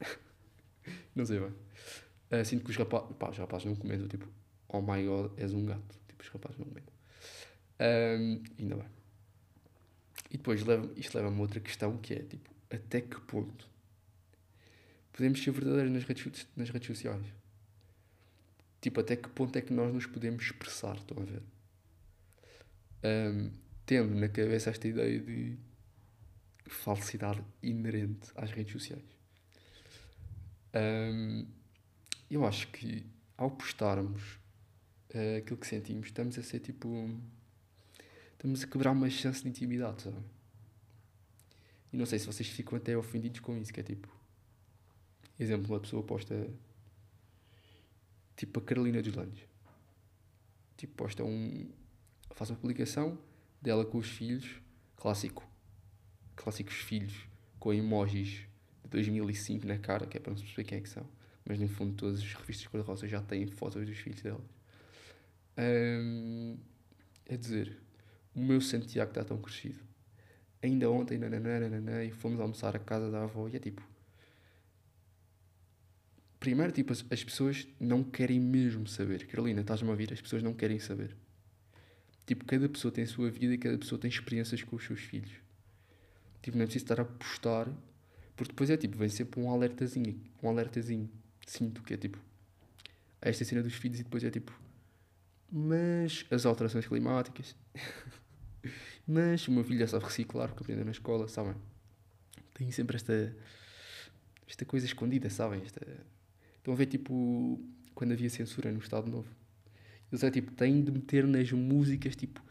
não 1.15 1.27
sei 1.27 1.41
bem. 1.41 1.53
Uh, 2.31 2.45
sinto 2.45 2.65
que 2.65 2.71
os 2.71 2.77
rapazes. 2.77 3.17
Pá, 3.17 3.31
os 3.31 3.39
rapazes 3.39 3.67
não 3.67 3.75
comentam, 3.75 4.07
tipo, 4.07 4.29
oh 4.69 4.81
my 4.81 5.05
god, 5.05 5.33
és 5.37 5.53
um 5.53 5.67
gato. 5.67 5.99
Tipo, 6.07 6.23
os 6.23 6.29
rapazes 6.29 6.59
não 6.59 6.67
comentam. 6.67 7.00
Um, 7.81 8.43
ainda 8.59 8.77
bem. 8.77 8.89
E 10.31 10.37
depois 10.37 10.63
leva, 10.63 10.91
isto 10.97 11.17
leva-me 11.17 11.39
a 11.39 11.41
outra 11.41 11.61
questão 11.61 11.97
que 11.97 12.15
é, 12.15 12.19
tipo, 12.23 12.51
até 12.71 13.01
que 13.01 13.21
ponto 13.23 13.69
podemos 15.13 15.43
ser 15.43 15.51
verdadeiros 15.51 15.93
nas 15.93 16.05
redes, 16.05 16.47
nas 16.57 16.71
redes 16.71 16.87
sociais. 16.87 17.27
Tipo, 18.81 19.01
até 19.01 19.17
que 19.17 19.29
ponto 19.29 19.57
é 19.57 19.61
que 19.61 19.73
nós 19.73 19.93
nos 19.93 20.07
podemos 20.07 20.43
expressar, 20.45 20.97
estão 20.97 21.23
a 21.23 21.27
ver? 21.27 21.43
Um, 23.03 23.51
tendo 23.85 24.15
na 24.15 24.29
cabeça 24.29 24.71
esta 24.71 24.87
ideia 24.87 25.21
de 25.21 25.59
falsidade 26.67 27.43
inerente 27.63 28.31
às 28.37 28.51
redes 28.51 28.73
sociais. 28.73 29.05
Um, 30.75 31.47
eu 32.31 32.47
acho 32.47 32.69
que 32.69 33.05
ao 33.37 33.51
postarmos 33.51 34.23
uh, 35.15 35.39
aquilo 35.39 35.59
que 35.59 35.67
sentimos, 35.67 36.07
estamos 36.07 36.39
a 36.39 36.43
ser 36.43 36.61
tipo. 36.61 36.89
Estamos 38.41 38.65
a 38.65 38.67
quebrar 38.67 38.93
uma 38.93 39.11
chance 39.11 39.43
de 39.43 39.51
intimidade, 39.51 40.01
sabe? 40.01 40.17
E 41.93 41.97
não 41.99 42.07
sei 42.07 42.19
se 42.19 42.25
vocês 42.25 42.49
ficam 42.49 42.79
até 42.79 42.97
ofendidos 42.97 43.39
com 43.41 43.55
isso, 43.59 43.71
que 43.71 43.81
é 43.81 43.83
tipo. 43.83 44.09
Exemplo, 45.39 45.71
uma 45.71 45.79
pessoa 45.79 46.03
posta 46.03 46.49
tipo 48.35 48.59
a 48.59 48.63
Carolina 48.63 49.03
dos 49.03 49.15
Landes. 49.15 49.47
Tipo, 50.79 50.95
posta 50.95 51.23
um. 51.23 51.71
faz 52.31 52.49
uma 52.49 52.57
publicação 52.57 53.19
dela 53.61 53.85
com 53.85 53.99
os 53.99 54.09
filhos, 54.09 54.63
clássico. 54.97 55.47
Clássicos 56.35 56.77
filhos, 56.77 57.29
com 57.59 57.75
emojis 57.75 58.47
de 58.83 58.89
2005 58.89 59.67
na 59.67 59.77
cara, 59.77 60.07
que 60.07 60.17
é 60.17 60.21
para 60.21 60.31
não 60.31 60.39
se 60.39 60.45
perceber 60.45 60.65
quem 60.67 60.79
é 60.79 60.81
que 60.81 60.89
são. 60.89 61.07
Mas 61.45 61.61
no 61.61 61.69
fundo, 61.69 61.95
todas 61.95 62.21
as 62.21 62.33
revistas 62.33 62.67
cor-de-rosa 62.69 63.07
já 63.07 63.21
têm 63.21 63.47
fotos 63.49 63.85
dos 63.85 63.99
filhos 63.99 64.23
delas. 64.23 64.49
Um, 65.59 66.57
é 67.27 67.37
dizer, 67.37 67.79
o 68.35 68.41
meu 68.41 68.61
Santiago 68.61 69.11
está 69.11 69.25
tão 69.25 69.39
crescido. 69.39 69.79
Ainda 70.63 70.91
ontem, 70.91 71.19
nananana, 71.19 71.69
nananana, 71.69 72.05
e 72.05 72.11
fomos 72.11 72.41
almoçar 72.41 72.77
à 72.77 72.79
casa 72.79 73.11
da 73.11 73.23
avó, 73.23 73.49
e 73.49 73.57
é 73.57 73.59
tipo, 73.59 73.83
primeiro, 76.39 76.73
tipo, 76.73 76.93
as, 76.93 77.05
as 77.11 77.25
pessoas 77.25 77.67
não 77.79 78.03
querem 78.03 78.39
mesmo 78.39 78.87
saber. 78.87 79.27
Carolina, 79.27 79.61
estás-me 79.61 79.89
a 79.89 79.93
ouvir? 79.93 80.13
As 80.13 80.21
pessoas 80.21 80.43
não 80.43 80.53
querem 80.53 80.79
saber. 80.79 81.17
Tipo, 82.27 82.45
cada 82.45 82.69
pessoa 82.69 82.93
tem 82.93 83.05
a 83.05 83.07
sua 83.07 83.31
vida 83.31 83.55
e 83.55 83.59
cada 83.59 83.77
pessoa 83.79 83.99
tem 83.99 84.09
experiências 84.09 84.63
com 84.63 84.77
os 84.77 84.85
seus 84.85 85.01
filhos. 85.01 85.33
Tipo, 86.43 86.57
não 86.57 86.65
é 86.65 86.67
preciso 86.67 86.85
estar 86.85 87.01
a 87.01 87.05
postar, 87.05 87.69
porque 88.37 88.53
depois 88.53 88.71
é 88.71 88.77
tipo, 88.77 88.97
vem 88.97 89.09
sempre 89.09 89.41
um 89.41 89.51
alertazinho, 89.51 90.19
um 90.43 90.49
alertazinho, 90.49 91.11
sinto 91.47 91.83
que 91.83 91.93
é 91.93 91.97
tipo, 91.97 92.19
esta 93.21 93.45
cena 93.45 93.63
dos 93.63 93.75
filhos 93.75 94.01
e 94.01 94.03
depois 94.03 94.25
é 94.25 94.31
tipo, 94.31 94.59
mas 95.51 96.25
as 96.31 96.47
alterações 96.47 96.87
climáticas, 96.87 97.55
mas 99.07 99.47
o 99.49 99.53
meu 99.53 99.65
filho 99.65 99.81
já 99.81 99.87
sabe 99.87 100.05
reciclar 100.05 100.49
porque 100.49 100.63
aprendeu 100.63 100.85
na 100.85 100.91
escola, 100.91 101.29
sabem? 101.29 101.55
Tem 102.55 102.71
sempre 102.71 102.97
esta, 102.97 103.35
esta 104.47 104.65
coisa 104.65 104.87
escondida, 104.87 105.31
sabem? 105.31 105.63
Esta... 105.63 105.81
Estão 106.57 106.75
a 106.75 106.77
ver 106.77 106.87
tipo, 106.87 107.61
quando 107.95 108.13
havia 108.13 108.29
censura 108.29 108.71
no 108.71 108.79
Estado 108.79 109.11
Novo. 109.11 109.29
Eles 110.11 110.23
é 110.25 110.31
tipo, 110.31 110.53
têm 110.53 110.83
de 110.83 110.91
meter 110.91 111.27
nas 111.27 111.51
músicas 111.53 112.17
tipo, 112.17 112.43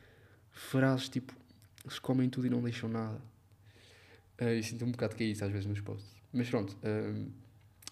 frases 0.52 1.10
tipo, 1.10 1.36
eles 1.84 2.00
comem 2.00 2.30
tudo 2.30 2.48
e 2.48 2.50
não 2.50 2.62
deixam 2.62 2.90
nada. 2.90 3.22
Uh, 4.42 4.54
e 4.58 4.64
sinto 4.64 4.86
um 4.86 4.92
bocado 4.92 5.16
que 5.16 5.24
é 5.24 5.28
isso 5.28 5.44
às 5.44 5.52
vezes 5.52 5.66
nos 5.66 5.82
posts. 5.82 6.10
Mas 6.32 6.50
pronto, 6.50 6.76
uh, 6.78 7.32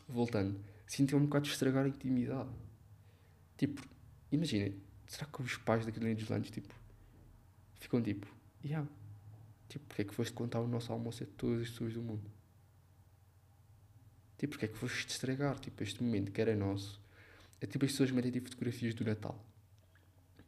voltando, 0.07 0.59
sinto 0.86 1.17
um 1.17 1.25
bocado 1.25 1.45
de 1.45 1.51
estragar 1.51 1.86
a 1.86 1.89
intimidade. 1.89 2.50
Tipo, 3.57 3.81
imaginem, 4.31 4.75
será 5.07 5.25
que 5.25 5.41
os 5.41 5.57
pais 5.57 5.86
da 5.86 5.91
Carolina 5.91 6.17
dos 6.17 6.29
Landes, 6.29 6.51
tipo, 6.51 6.74
ficam 7.79 8.01
tipo, 8.01 8.27
yeah, 8.63 8.88
tipo, 9.69 9.86
porque 9.86 10.01
é 10.01 10.05
que 10.05 10.13
foste 10.13 10.34
contar 10.34 10.60
o 10.60 10.67
nosso 10.67 10.91
almoço 10.91 11.24
a 11.24 11.27
todas 11.38 11.62
as 11.62 11.69
pessoas 11.69 11.93
do 11.93 12.01
mundo? 12.01 12.29
Tipo, 14.38 14.51
porque 14.51 14.65
é 14.65 14.67
que 14.67 14.77
foste 14.77 15.10
estragar, 15.10 15.60
tipo, 15.60 15.81
este 15.81 16.03
momento 16.03 16.31
que 16.31 16.39
era 16.39 16.55
nosso? 16.55 17.01
É 17.60 17.65
tipo 17.65 17.86
as 17.86 17.91
pessoas 17.91 18.12
metem 18.12 18.31
tipo 18.31 18.50
fotografias 18.50 18.93
do 18.93 19.03
Natal. 19.03 19.43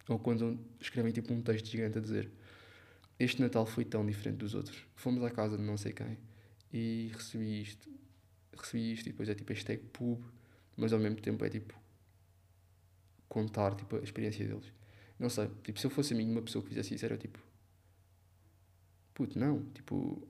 Ou 0.08 0.20
quando 0.20 0.60
escrevem 0.80 1.12
tipo 1.12 1.34
um 1.34 1.42
texto 1.42 1.66
gigante 1.68 1.98
a 1.98 2.02
dizer 2.02 2.32
este 3.20 3.42
Natal 3.42 3.66
foi 3.66 3.84
tão 3.84 4.06
diferente 4.06 4.38
dos 4.38 4.54
outros. 4.56 4.86
Fomos 4.96 5.22
à 5.24 5.30
casa 5.30 5.58
de 5.58 5.64
não 5.64 5.76
sei 5.76 5.92
quem 5.92 6.18
e 6.72 7.12
recebi 7.14 7.62
isto. 7.62 7.90
Recebi 8.58 8.94
isto 8.94 9.08
e 9.08 9.12
depois 9.12 9.28
é 9.28 9.36
tipo 9.36 9.52
hashtag 9.52 9.84
pub, 9.92 10.24
mas 10.78 10.94
ao 10.94 11.00
mesmo 11.00 11.20
tempo 11.20 11.44
é 11.44 11.50
tipo 11.50 11.74
contar 13.28 13.76
tipo, 13.76 13.98
a 13.98 14.00
experiência 14.00 14.48
deles. 14.48 14.72
Não 15.20 15.30
sei, 15.30 15.50
tipo, 15.64 15.80
se 15.80 15.86
eu 15.86 15.92
fosse 15.92 16.14
a 16.14 16.18
mim 16.18 16.32
uma 16.32 16.42
pessoa 16.42 16.64
que 16.64 16.70
fizesse 16.70 16.96
isso 16.96 17.06
era 17.06 17.18
tipo 17.18 17.40
puto, 19.14 19.38
não, 19.38 19.66
tipo 19.74 20.26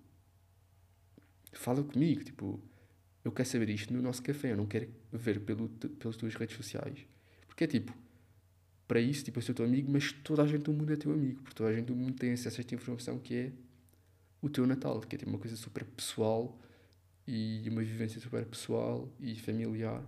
fala 1.53 1.83
comigo, 1.83 2.23
tipo 2.23 2.59
eu 3.23 3.31
quero 3.31 3.47
saber 3.47 3.69
isto 3.69 3.93
no 3.93 4.01
nosso 4.01 4.23
café, 4.23 4.53
eu 4.53 4.57
não 4.57 4.65
quero 4.65 4.89
ver 5.11 5.39
pelo, 5.41 5.69
pelas 5.69 6.15
tuas 6.17 6.33
redes 6.35 6.55
sociais. 6.55 7.05
Porque 7.47 7.65
é 7.65 7.67
tipo, 7.67 7.93
para 8.87 8.99
isso, 8.99 9.23
tipo, 9.23 9.37
eu 9.37 9.43
sou 9.43 9.53
teu 9.53 9.65
amigo, 9.65 9.91
mas 9.91 10.11
toda 10.11 10.41
a 10.41 10.47
gente 10.47 10.63
do 10.63 10.73
mundo 10.73 10.91
é 10.91 10.95
teu 10.95 11.11
amigo, 11.11 11.41
porque 11.43 11.55
toda 11.55 11.69
a 11.69 11.73
gente 11.73 11.85
do 11.85 11.95
mundo 11.95 12.13
tem 12.13 12.31
acesso 12.31 12.57
a 12.57 12.61
esta 12.61 12.73
informação 12.73 13.19
que 13.19 13.35
é 13.35 13.51
o 14.41 14.49
teu 14.49 14.65
Natal, 14.65 14.99
que 15.01 15.15
é 15.15 15.19
tipo, 15.19 15.29
uma 15.29 15.37
coisa 15.37 15.55
super 15.55 15.83
pessoal 15.85 16.57
e 17.27 17.63
uma 17.69 17.81
vivência 17.83 18.19
super 18.19 18.45
pessoal 18.45 19.07
e 19.19 19.35
familiar. 19.35 20.03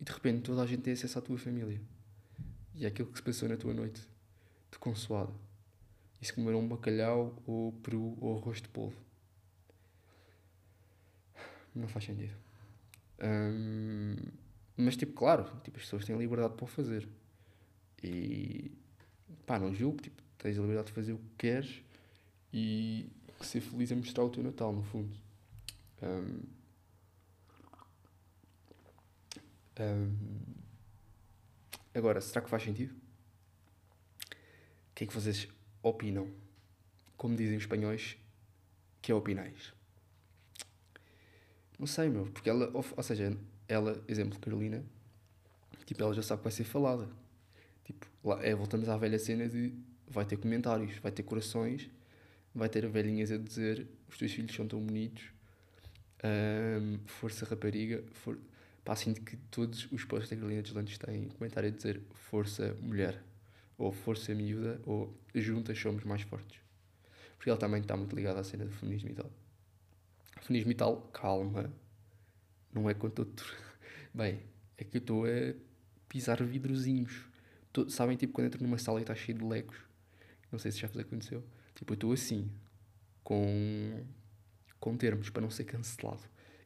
E 0.00 0.04
de 0.04 0.12
repente 0.12 0.42
toda 0.42 0.62
a 0.62 0.66
gente 0.66 0.82
tem 0.82 0.94
acesso 0.94 1.18
à 1.18 1.22
tua 1.22 1.36
família. 1.36 1.80
E 2.80 2.86
é 2.86 2.88
aquilo 2.88 3.12
que 3.12 3.18
se 3.18 3.22
passou 3.22 3.46
na 3.46 3.58
tua 3.58 3.74
noite 3.74 4.00
de 4.72 4.78
consoada. 4.78 5.34
E 6.18 6.24
se 6.24 6.32
comeram 6.32 6.60
um 6.60 6.66
bacalhau 6.66 7.40
ou 7.46 7.72
peru 7.74 8.16
ou 8.18 8.38
arroz 8.38 8.62
de 8.62 8.68
polvo. 8.70 8.96
Não 11.74 11.86
faz 11.86 12.06
sentido. 12.06 12.34
Mas, 14.74 14.96
tipo, 14.96 15.12
claro, 15.12 15.44
tipo, 15.62 15.76
as 15.76 15.84
pessoas 15.84 16.06
têm 16.06 16.16
liberdade 16.16 16.54
para 16.54 16.64
o 16.64 16.66
fazer. 16.66 17.06
E, 18.02 18.72
pá, 19.44 19.58
não 19.58 19.74
julgo, 19.74 20.00
tipo, 20.00 20.22
tens 20.38 20.56
a 20.56 20.62
liberdade 20.62 20.86
de 20.86 20.94
fazer 20.94 21.12
o 21.12 21.18
que 21.18 21.36
queres 21.36 21.82
e 22.50 23.12
ser 23.42 23.60
feliz 23.60 23.92
a 23.92 23.96
mostrar 23.96 24.24
o 24.24 24.30
teu 24.30 24.42
Natal, 24.42 24.72
no 24.72 24.82
fundo. 24.84 25.14
Um, 26.02 26.40
um, 29.80 30.49
agora, 31.94 32.20
será 32.20 32.40
que 32.40 32.50
faz 32.50 32.62
sentido? 32.62 32.92
O 32.92 34.94
que 34.94 35.04
é 35.04 35.06
que 35.06 35.14
vocês 35.14 35.48
opinam? 35.82 36.30
Como 37.16 37.36
dizem 37.36 37.56
os 37.56 37.62
espanhóis, 37.62 38.16
que 39.00 39.12
é 39.12 39.14
opinais? 39.14 39.72
Não 41.78 41.86
sei, 41.86 42.08
meu, 42.08 42.26
porque 42.26 42.50
ela, 42.50 42.70
ou, 42.74 42.84
ou 42.96 43.02
seja, 43.02 43.36
ela, 43.66 44.02
exemplo, 44.06 44.38
Carolina, 44.38 44.84
tipo, 45.86 46.02
ela 46.02 46.12
já 46.12 46.22
sabe 46.22 46.40
que 46.40 46.44
vai 46.44 46.52
ser 46.52 46.64
falada. 46.64 47.08
Tipo, 47.84 48.06
lá, 48.22 48.44
é, 48.44 48.54
voltamos 48.54 48.88
à 48.88 48.96
velha 48.96 49.18
cena 49.18 49.48
de 49.48 49.72
vai 50.06 50.24
ter 50.24 50.36
comentários, 50.36 50.98
vai 50.98 51.12
ter 51.12 51.22
corações, 51.22 51.88
vai 52.54 52.68
ter 52.68 52.86
velhinhas 52.88 53.30
a 53.30 53.38
dizer 53.38 53.86
os 54.08 54.18
teus 54.18 54.32
filhos 54.32 54.54
são 54.54 54.66
tão 54.66 54.80
bonitos, 54.80 55.32
um, 56.24 56.98
força 57.06 57.46
rapariga, 57.46 58.04
for... 58.12 58.38
pá, 58.84 58.96
sinto 58.96 59.22
que 59.22 59.36
todos 59.36 59.90
os 59.90 60.04
posts 60.04 60.30
da 60.30 60.36
Carolina 60.36 60.62
Deslandes 60.62 60.98
têm 60.98 61.28
comentário 61.28 61.68
a 61.68 61.72
dizer 61.72 62.02
força 62.14 62.74
mulher, 62.80 63.22
ou 63.76 63.92
força 63.92 64.34
miúda, 64.34 64.80
ou 64.84 65.16
juntas 65.34 65.78
somos 65.78 66.04
mais 66.04 66.22
fortes. 66.22 66.60
Porque 67.36 67.48
ela 67.48 67.58
também 67.58 67.80
está 67.80 67.96
muito 67.96 68.14
ligada 68.14 68.40
à 68.40 68.44
cena 68.44 68.64
do 68.64 68.72
feminismo 68.72 69.10
e 69.10 69.14
tal. 69.14 69.30
Feminismo 70.42 70.72
e 70.72 70.74
tal, 70.74 71.02
calma, 71.12 71.72
não 72.72 72.88
é 72.88 72.94
quanto 72.94 73.20
outro. 73.20 73.54
Bem, 74.12 74.40
é 74.76 74.84
que 74.84 74.96
eu 74.96 75.00
estou 75.00 75.24
a 75.24 75.54
pisar 76.08 76.42
vidrozinhos. 76.42 77.24
Tô, 77.72 77.88
sabem, 77.88 78.16
tipo, 78.16 78.32
quando 78.32 78.46
entro 78.46 78.62
numa 78.62 78.78
sala 78.78 78.98
e 78.98 79.02
está 79.02 79.14
cheio 79.14 79.38
de 79.38 79.44
legos? 79.44 79.76
Não 80.50 80.58
sei 80.58 80.72
se 80.72 80.78
já 80.78 80.88
vos 80.88 80.98
aconteceu. 80.98 81.44
Tipo, 81.74 81.92
eu 81.92 81.94
estou 81.94 82.12
assim, 82.12 82.50
com, 83.22 84.04
com 84.78 84.96
termos, 84.96 85.30
para 85.30 85.42
não 85.42 85.50
ser 85.50 85.64
cancelado. 85.64 86.22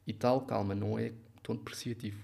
E 0.06 0.12
tal, 0.12 0.47
calma, 0.47 0.75
não 0.75 0.99
é 0.99 1.12
tão 1.44 1.54
depreciativo. 1.54 2.18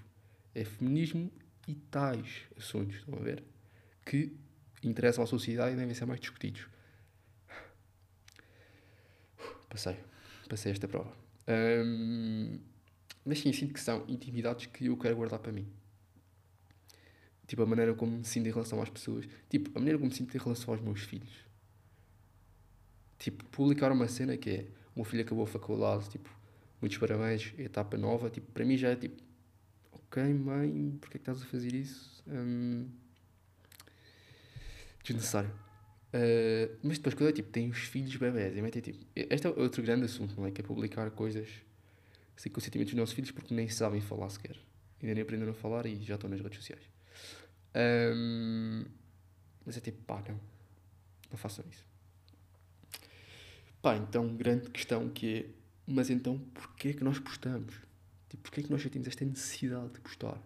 É 0.53 0.65
feminismo 0.65 1.31
e 1.67 1.75
tais 1.75 2.41
assuntos, 2.57 2.97
estão 2.97 3.17
a 3.17 3.21
ver? 3.21 3.41
Que 4.03 4.35
interessam 4.83 5.23
à 5.23 5.27
sociedade 5.27 5.73
e 5.73 5.77
devem 5.77 5.93
ser 5.93 6.05
mais 6.05 6.19
discutidos. 6.19 6.67
Passei. 9.69 9.97
Passei 10.49 10.71
esta 10.73 10.87
prova. 10.87 11.15
Um, 11.47 12.59
mas 13.23 13.39
sim, 13.39 13.53
sinto 13.53 13.73
que 13.73 13.79
são 13.79 14.03
intimidades 14.09 14.65
que 14.65 14.87
eu 14.87 14.97
quero 14.97 15.15
guardar 15.15 15.39
para 15.39 15.51
mim. 15.51 15.67
Tipo, 17.47 17.63
a 17.63 17.65
maneira 17.65 17.93
como 17.93 18.17
me 18.17 18.25
sinto 18.25 18.47
em 18.47 18.51
relação 18.51 18.81
às 18.81 18.89
pessoas. 18.89 19.27
Tipo, 19.49 19.69
a 19.75 19.79
maneira 19.79 19.97
como 19.97 20.09
me 20.09 20.15
sinto 20.15 20.35
em 20.35 20.39
relação 20.39 20.73
aos 20.73 20.81
meus 20.81 21.01
filhos. 21.01 21.45
Tipo, 23.19 23.45
publicar 23.45 23.91
uma 23.91 24.07
cena 24.07 24.35
que 24.35 24.49
é 24.49 24.67
o 24.95 24.99
meu 24.99 25.05
filho 25.05 25.21
acabou 25.21 25.43
a 25.43 25.47
faculdade, 25.47 26.09
tipo, 26.09 26.29
muitos 26.81 26.97
parabéns, 26.97 27.53
etapa 27.57 27.97
nova. 27.97 28.29
Tipo, 28.29 28.51
para 28.51 28.65
mim 28.65 28.77
já 28.77 28.89
é 28.89 28.95
tipo, 28.95 29.21
ok, 29.91 30.23
mãe, 30.33 30.97
porquê 30.99 31.17
é 31.17 31.19
que 31.19 31.29
estás 31.29 31.41
a 31.41 31.45
fazer 31.45 31.73
isso? 31.73 32.23
Um, 32.27 32.89
desnecessário. 35.03 35.51
Uh, 36.13 36.77
mas 36.83 36.97
depois, 36.97 37.15
quando 37.15 37.29
é 37.29 37.31
tipo, 37.31 37.49
tem 37.49 37.69
os 37.69 37.79
filhos 37.79 38.15
bebés, 38.17 38.53
metem 38.55 38.81
tipo. 38.81 39.05
Este 39.15 39.47
é 39.47 39.49
outro 39.49 39.81
grande 39.81 40.05
assunto, 40.05 40.35
não 40.37 40.45
é? 40.45 40.51
Que 40.51 40.61
é 40.61 40.63
publicar 40.63 41.09
coisas 41.11 41.47
sem 42.35 42.51
consentimentos 42.51 42.93
dos 42.93 42.99
nossos 42.99 43.13
filhos 43.15 43.31
porque 43.31 43.53
nem 43.53 43.69
sabem 43.69 44.01
falar 44.01 44.29
sequer. 44.29 44.57
Ainda 45.01 45.13
nem 45.13 45.23
aprenderam 45.23 45.51
a 45.51 45.55
falar 45.55 45.85
e 45.85 46.01
já 46.03 46.15
estão 46.15 46.29
nas 46.29 46.41
redes 46.41 46.57
sociais. 46.57 46.83
Um, 47.75 48.83
mas 49.65 49.77
é 49.77 49.79
tipo, 49.79 50.01
pá, 50.03 50.23
não. 50.27 50.39
Não 51.29 51.37
façam 51.37 51.63
isso. 51.69 51.85
Pá, 53.81 53.95
então, 53.95 54.35
grande 54.35 54.69
questão 54.69 55.09
que 55.09 55.35
é, 55.37 55.45
mas 55.87 56.09
então, 56.09 56.39
porquê 56.53 56.89
é 56.89 56.93
que 56.93 57.03
nós 57.03 57.19
postamos? 57.19 57.73
Tipo, 58.29 58.43
porquê 58.43 58.61
é 58.61 58.63
que 58.63 58.71
nós 58.71 58.81
já 58.81 58.89
temos 58.89 59.07
esta 59.07 59.25
necessidade 59.25 59.93
de 59.93 59.99
postar? 59.99 60.41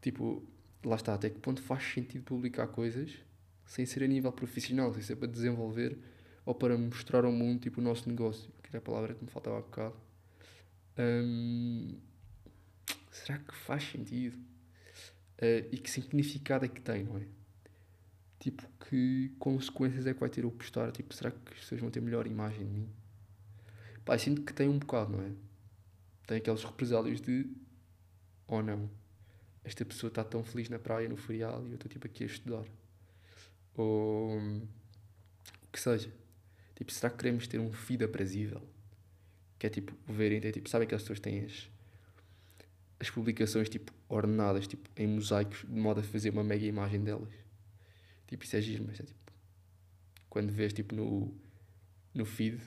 Tipo, 0.00 0.42
lá 0.84 0.96
está, 0.96 1.14
até 1.14 1.30
que 1.30 1.38
ponto 1.38 1.62
faz 1.62 1.82
sentido 1.84 2.24
publicar 2.24 2.66
coisas 2.68 3.12
sem 3.66 3.86
ser 3.86 4.02
a 4.02 4.06
nível 4.06 4.32
profissional, 4.32 4.92
sem 4.92 5.02
ser 5.02 5.16
para 5.16 5.28
desenvolver 5.28 5.98
ou 6.44 6.54
para 6.54 6.76
mostrar 6.76 7.24
ao 7.24 7.32
mundo, 7.32 7.60
tipo, 7.60 7.80
o 7.80 7.84
nosso 7.84 8.08
negócio, 8.08 8.50
que 8.62 8.68
era 8.70 8.78
a 8.78 8.82
palavra 8.82 9.14
que 9.14 9.24
me 9.24 9.30
faltava 9.30 9.58
há 9.58 9.60
bocado. 9.60 9.96
Hum, 10.98 11.96
será 13.10 13.38
que 13.38 13.54
faz 13.54 13.84
sentido? 13.84 14.36
Uh, 15.38 15.66
e 15.72 15.78
que 15.78 15.90
significado 15.90 16.64
é 16.64 16.68
que 16.68 16.80
tem, 16.80 17.04
não 17.04 17.18
é? 17.18 17.26
Tipo, 18.38 18.62
que 18.88 19.32
consequências 19.38 20.06
é 20.06 20.12
que 20.12 20.20
vai 20.20 20.28
ter 20.28 20.44
o 20.44 20.50
postar? 20.50 20.90
Tipo, 20.90 21.14
será 21.14 21.30
que 21.30 21.52
as 21.52 21.60
pessoas 21.60 21.80
vão 21.80 21.90
ter 21.90 22.00
melhor 22.00 22.26
imagem 22.26 22.66
de 22.66 22.72
mim? 22.72 22.88
Pá, 24.04 24.18
sinto 24.18 24.42
que 24.42 24.52
tem 24.52 24.68
um 24.68 24.78
bocado, 24.78 25.12
não 25.12 25.22
é? 25.22 25.30
Tem 26.26 26.38
aqueles 26.38 26.64
represálios 26.64 27.20
de 27.20 27.46
ou 28.46 28.58
oh, 28.58 28.62
não. 28.62 28.90
Esta 29.64 29.84
pessoa 29.84 30.08
está 30.08 30.24
tão 30.24 30.42
feliz 30.42 30.68
na 30.68 30.78
praia, 30.78 31.08
no 31.08 31.16
feriado, 31.16 31.66
e 31.66 31.70
eu 31.70 31.74
estou 31.76 31.90
tipo 31.90 32.06
aqui 32.06 32.24
a 32.24 32.26
estudar. 32.26 32.64
Ou 33.74 34.36
o 34.38 34.68
que 35.72 35.80
seja. 35.80 36.12
Tipo, 36.74 36.92
será 36.92 37.10
que 37.10 37.16
queremos 37.16 37.46
ter 37.46 37.58
um 37.58 37.72
feed 37.72 38.04
aprazível? 38.04 38.60
Que 39.58 39.68
é 39.68 39.70
tipo, 39.70 39.94
verem, 40.06 40.38
é, 40.44 40.52
tipo, 40.52 40.68
sabe 40.68 40.84
aquelas 40.84 41.02
pessoas 41.02 41.20
que 41.20 41.22
têm 41.22 41.44
as, 41.44 41.70
as 42.98 43.08
publicações 43.08 43.68
tipo 43.68 43.92
ordenadas, 44.08 44.66
tipo 44.66 44.90
em 44.96 45.06
mosaicos, 45.06 45.60
de 45.60 45.80
modo 45.80 46.00
a 46.00 46.02
fazer 46.02 46.30
uma 46.30 46.44
mega 46.44 46.66
imagem 46.66 47.02
delas. 47.02 47.32
Tipo, 48.26 48.44
isso 48.44 48.56
é 48.56 48.60
giro, 48.60 48.84
mas 48.86 48.98
é 49.00 49.04
tipo. 49.04 49.32
Quando 50.28 50.50
vês 50.50 50.72
tipo 50.72 50.94
no, 50.94 51.32
no 52.12 52.24
feed, 52.24 52.60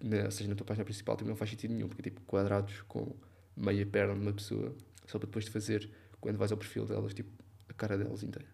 ou 0.00 0.30
seja, 0.30 0.48
na 0.48 0.54
tua 0.54 0.66
página 0.66 0.84
principal, 0.84 1.16
tipo, 1.16 1.28
não 1.28 1.36
faz 1.36 1.50
sentido 1.50 1.72
nenhum, 1.72 1.88
porque 1.88 2.02
é 2.02 2.10
tipo 2.10 2.20
quadrados 2.22 2.82
com 2.82 3.14
meia 3.56 3.86
perna 3.86 4.14
de 4.14 4.20
uma 4.20 4.32
pessoa, 4.32 4.74
só 5.06 5.18
para 5.18 5.26
depois 5.26 5.44
de 5.46 5.50
fazer, 5.50 5.90
quando 6.20 6.36
vais 6.36 6.52
ao 6.52 6.58
perfil 6.58 6.86
delas, 6.86 7.14
tipo, 7.14 7.30
a 7.68 7.72
cara 7.72 7.96
delas 7.96 8.22
inteira. 8.22 8.48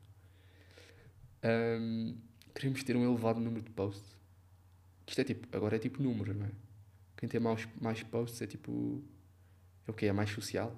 Um, 1.44 2.16
queremos 2.54 2.82
ter 2.84 2.96
um 2.96 3.04
elevado 3.04 3.40
número 3.40 3.62
de 3.62 3.70
posts. 3.70 4.16
Isto 5.06 5.20
é 5.20 5.24
tipo, 5.24 5.56
agora 5.56 5.76
é 5.76 5.78
tipo 5.78 6.02
número, 6.02 6.34
não 6.34 6.46
é? 6.46 6.50
Quem 7.16 7.28
tem 7.28 7.40
mais, 7.40 7.68
mais 7.80 8.02
posts 8.02 8.40
é 8.42 8.46
tipo. 8.46 9.02
É 9.86 9.90
o 9.90 9.94
que? 9.94 10.06
É 10.06 10.12
mais 10.12 10.30
social. 10.30 10.76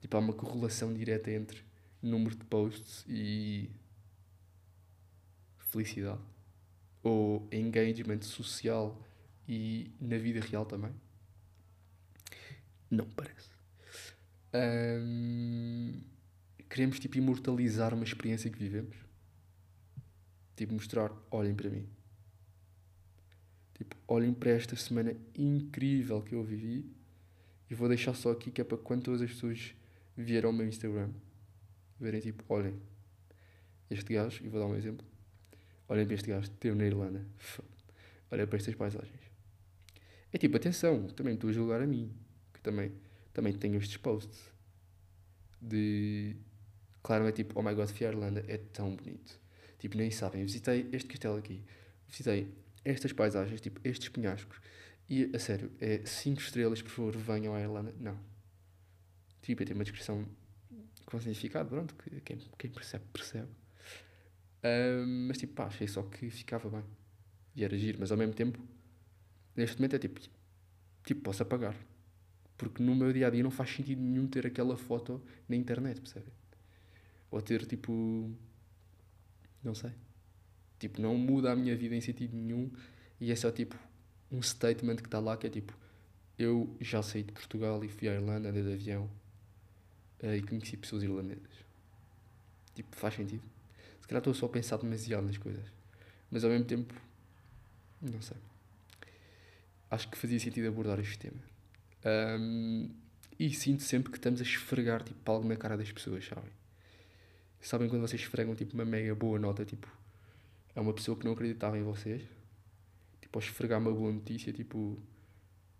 Tipo, 0.00 0.16
há 0.16 0.20
uma 0.20 0.32
correlação 0.32 0.94
direta 0.94 1.30
entre 1.30 1.62
número 2.00 2.34
de 2.34 2.44
posts 2.44 3.04
e 3.08 3.70
felicidade. 5.58 6.20
Ou 7.02 7.48
engagement 7.52 8.22
social 8.22 9.00
e 9.50 9.90
na 10.00 10.16
vida 10.16 10.38
real 10.38 10.64
também. 10.64 10.92
Não 12.88 13.04
parece. 13.10 13.50
Um, 14.54 16.00
queremos 16.68 17.00
tipo 17.00 17.18
imortalizar 17.18 17.92
uma 17.92 18.04
experiência 18.04 18.48
que 18.48 18.58
vivemos. 18.58 18.96
Tipo, 20.54 20.74
mostrar, 20.74 21.12
olhem 21.32 21.52
para 21.52 21.68
mim. 21.68 21.88
Tipo, 23.74 23.96
olhem 24.06 24.32
para 24.32 24.50
esta 24.50 24.76
semana 24.76 25.16
incrível 25.36 26.22
que 26.22 26.36
eu 26.36 26.44
vivi. 26.44 26.88
E 27.68 27.74
vou 27.74 27.88
deixar 27.88 28.14
só 28.14 28.30
aqui 28.30 28.52
que 28.52 28.60
é 28.60 28.64
para 28.64 28.78
quando 28.78 29.02
todas 29.02 29.20
as 29.20 29.32
pessoas 29.32 29.74
vieram 30.16 30.50
ao 30.50 30.52
meu 30.52 30.68
Instagram 30.68 31.10
verem 31.98 32.20
tipo, 32.20 32.42
olhem, 32.48 32.80
este 33.90 34.14
gajo, 34.14 34.42
e 34.44 34.48
vou 34.48 34.60
dar 34.60 34.66
um 34.66 34.74
exemplo. 34.74 35.06
Olhem 35.88 36.06
para 36.06 36.14
este 36.14 36.30
gajo, 36.30 36.50
teve 36.52 36.76
na 36.76 36.86
Irlanda. 36.86 37.26
Olha 38.30 38.46
para 38.46 38.56
estas 38.56 38.74
paisagens. 38.76 39.29
É 40.32 40.38
tipo, 40.38 40.56
atenção, 40.56 41.08
também 41.08 41.34
estou 41.34 41.50
a 41.50 41.52
julgar 41.52 41.80
a 41.82 41.86
mim, 41.86 42.12
que 42.52 42.60
também, 42.60 42.92
também 43.32 43.52
tenho 43.52 43.76
estes 43.78 43.96
posts 43.96 44.50
de. 45.60 46.36
Claro, 47.02 47.26
é 47.26 47.32
tipo, 47.32 47.58
oh 47.58 47.62
my 47.62 47.74
god, 47.74 47.90
Irlanda, 48.00 48.44
é 48.46 48.58
tão 48.58 48.94
bonito. 48.94 49.40
Tipo, 49.78 49.96
nem 49.96 50.10
sabem, 50.10 50.44
visitei 50.44 50.88
este 50.92 51.08
castelo 51.08 51.38
aqui, 51.38 51.64
visitei 52.06 52.54
estas 52.84 53.12
paisagens, 53.12 53.60
tipo, 53.60 53.80
estes 53.82 54.08
penhascos. 54.08 54.60
E, 55.08 55.30
a 55.34 55.38
sério, 55.38 55.72
é 55.80 56.04
5 56.04 56.40
estrelas, 56.40 56.82
por 56.82 56.90
favor, 56.90 57.16
venham 57.16 57.54
à 57.54 57.60
Irlanda. 57.60 57.92
Não. 57.98 58.16
Tipo, 59.42 59.64
tem 59.64 59.74
uma 59.74 59.82
descrição 59.82 60.24
com 61.04 61.18
significado, 61.18 61.68
pronto, 61.68 61.94
que 61.96 62.20
quem, 62.20 62.38
quem 62.56 62.70
percebe, 62.70 63.04
percebe. 63.12 63.48
Um, 64.62 65.26
mas, 65.26 65.38
tipo, 65.38 65.54
pá, 65.54 65.64
achei 65.64 65.88
só 65.88 66.02
que 66.02 66.30
ficava 66.30 66.68
bem. 66.68 66.84
E 67.56 67.64
era 67.64 67.76
giro, 67.76 67.98
mas 67.98 68.12
ao 68.12 68.18
mesmo 68.18 68.34
tempo, 68.34 68.62
neste 69.56 69.76
momento 69.76 69.96
é 69.96 69.98
tipo, 69.98 70.20
tipo, 71.04 71.20
posso 71.22 71.42
apagar. 71.42 71.76
Porque 72.56 72.82
no 72.82 72.94
meu 72.94 73.12
dia 73.12 73.26
a 73.26 73.30
dia 73.30 73.42
não 73.42 73.50
faz 73.50 73.70
sentido 73.70 74.02
nenhum 74.02 74.26
ter 74.26 74.46
aquela 74.46 74.76
foto 74.76 75.22
na 75.48 75.56
internet, 75.56 76.00
percebe? 76.00 76.26
Ou 77.30 77.40
ter 77.40 77.64
tipo. 77.64 78.30
Não 79.64 79.74
sei. 79.74 79.92
Tipo, 80.78 81.00
não 81.00 81.16
muda 81.16 81.52
a 81.52 81.56
minha 81.56 81.76
vida 81.76 81.94
em 81.94 82.00
sentido 82.00 82.36
nenhum 82.36 82.70
e 83.20 83.30
é 83.30 83.36
só 83.36 83.50
tipo 83.50 83.76
um 84.30 84.42
statement 84.42 84.96
que 84.96 85.06
está 85.06 85.18
lá 85.18 85.36
que 85.36 85.46
é 85.46 85.50
tipo: 85.50 85.76
Eu 86.38 86.76
já 86.80 87.02
saí 87.02 87.22
de 87.22 87.32
Portugal 87.32 87.82
e 87.84 87.88
fui 87.88 88.08
à 88.08 88.14
Irlanda, 88.14 88.50
andei 88.50 88.62
de 88.62 88.72
avião 88.72 89.10
uh, 90.22 90.34
e 90.34 90.42
conheci 90.42 90.76
pessoas 90.76 91.02
irlandesas. 91.02 91.64
Tipo, 92.74 92.94
faz 92.96 93.14
sentido. 93.14 93.42
Se 94.00 94.06
calhar 94.06 94.20
estou 94.20 94.34
só 94.34 94.46
a 94.46 94.48
pensar 94.48 94.76
demasiado 94.76 95.26
nas 95.26 95.38
coisas, 95.38 95.64
mas 96.30 96.44
ao 96.44 96.50
mesmo 96.50 96.66
tempo, 96.66 96.94
não 98.00 98.20
sei. 98.20 98.36
Acho 99.90 100.08
que 100.08 100.16
fazia 100.16 100.38
sentido 100.38 100.68
abordar 100.68 101.00
este 101.00 101.18
tema. 101.18 101.40
Um, 102.04 102.90
e 103.38 103.52
sinto 103.52 103.82
sempre 103.82 104.10
que 104.10 104.18
estamos 104.18 104.40
a 104.40 104.44
esfregar 104.44 105.02
tipo, 105.02 105.30
algo 105.30 105.48
na 105.48 105.56
cara 105.56 105.76
das 105.76 105.90
pessoas, 105.90 106.24
sabem? 106.26 106.52
Sabem 107.60 107.88
quando 107.88 108.02
vocês 108.02 108.20
esfregam 108.22 108.54
tipo, 108.54 108.74
uma 108.74 108.84
mega 108.84 109.14
boa 109.14 109.38
nota, 109.38 109.64
tipo, 109.64 109.88
é 110.74 110.80
uma 110.80 110.94
pessoa 110.94 111.16
que 111.18 111.24
não 111.24 111.32
acreditava 111.32 111.76
em 111.76 111.82
vocês, 111.82 112.22
tipo, 113.20 113.38
ao 113.38 113.42
esfregar 113.42 113.80
uma 113.80 113.92
boa 113.92 114.12
notícia, 114.12 114.52
tipo, 114.52 114.98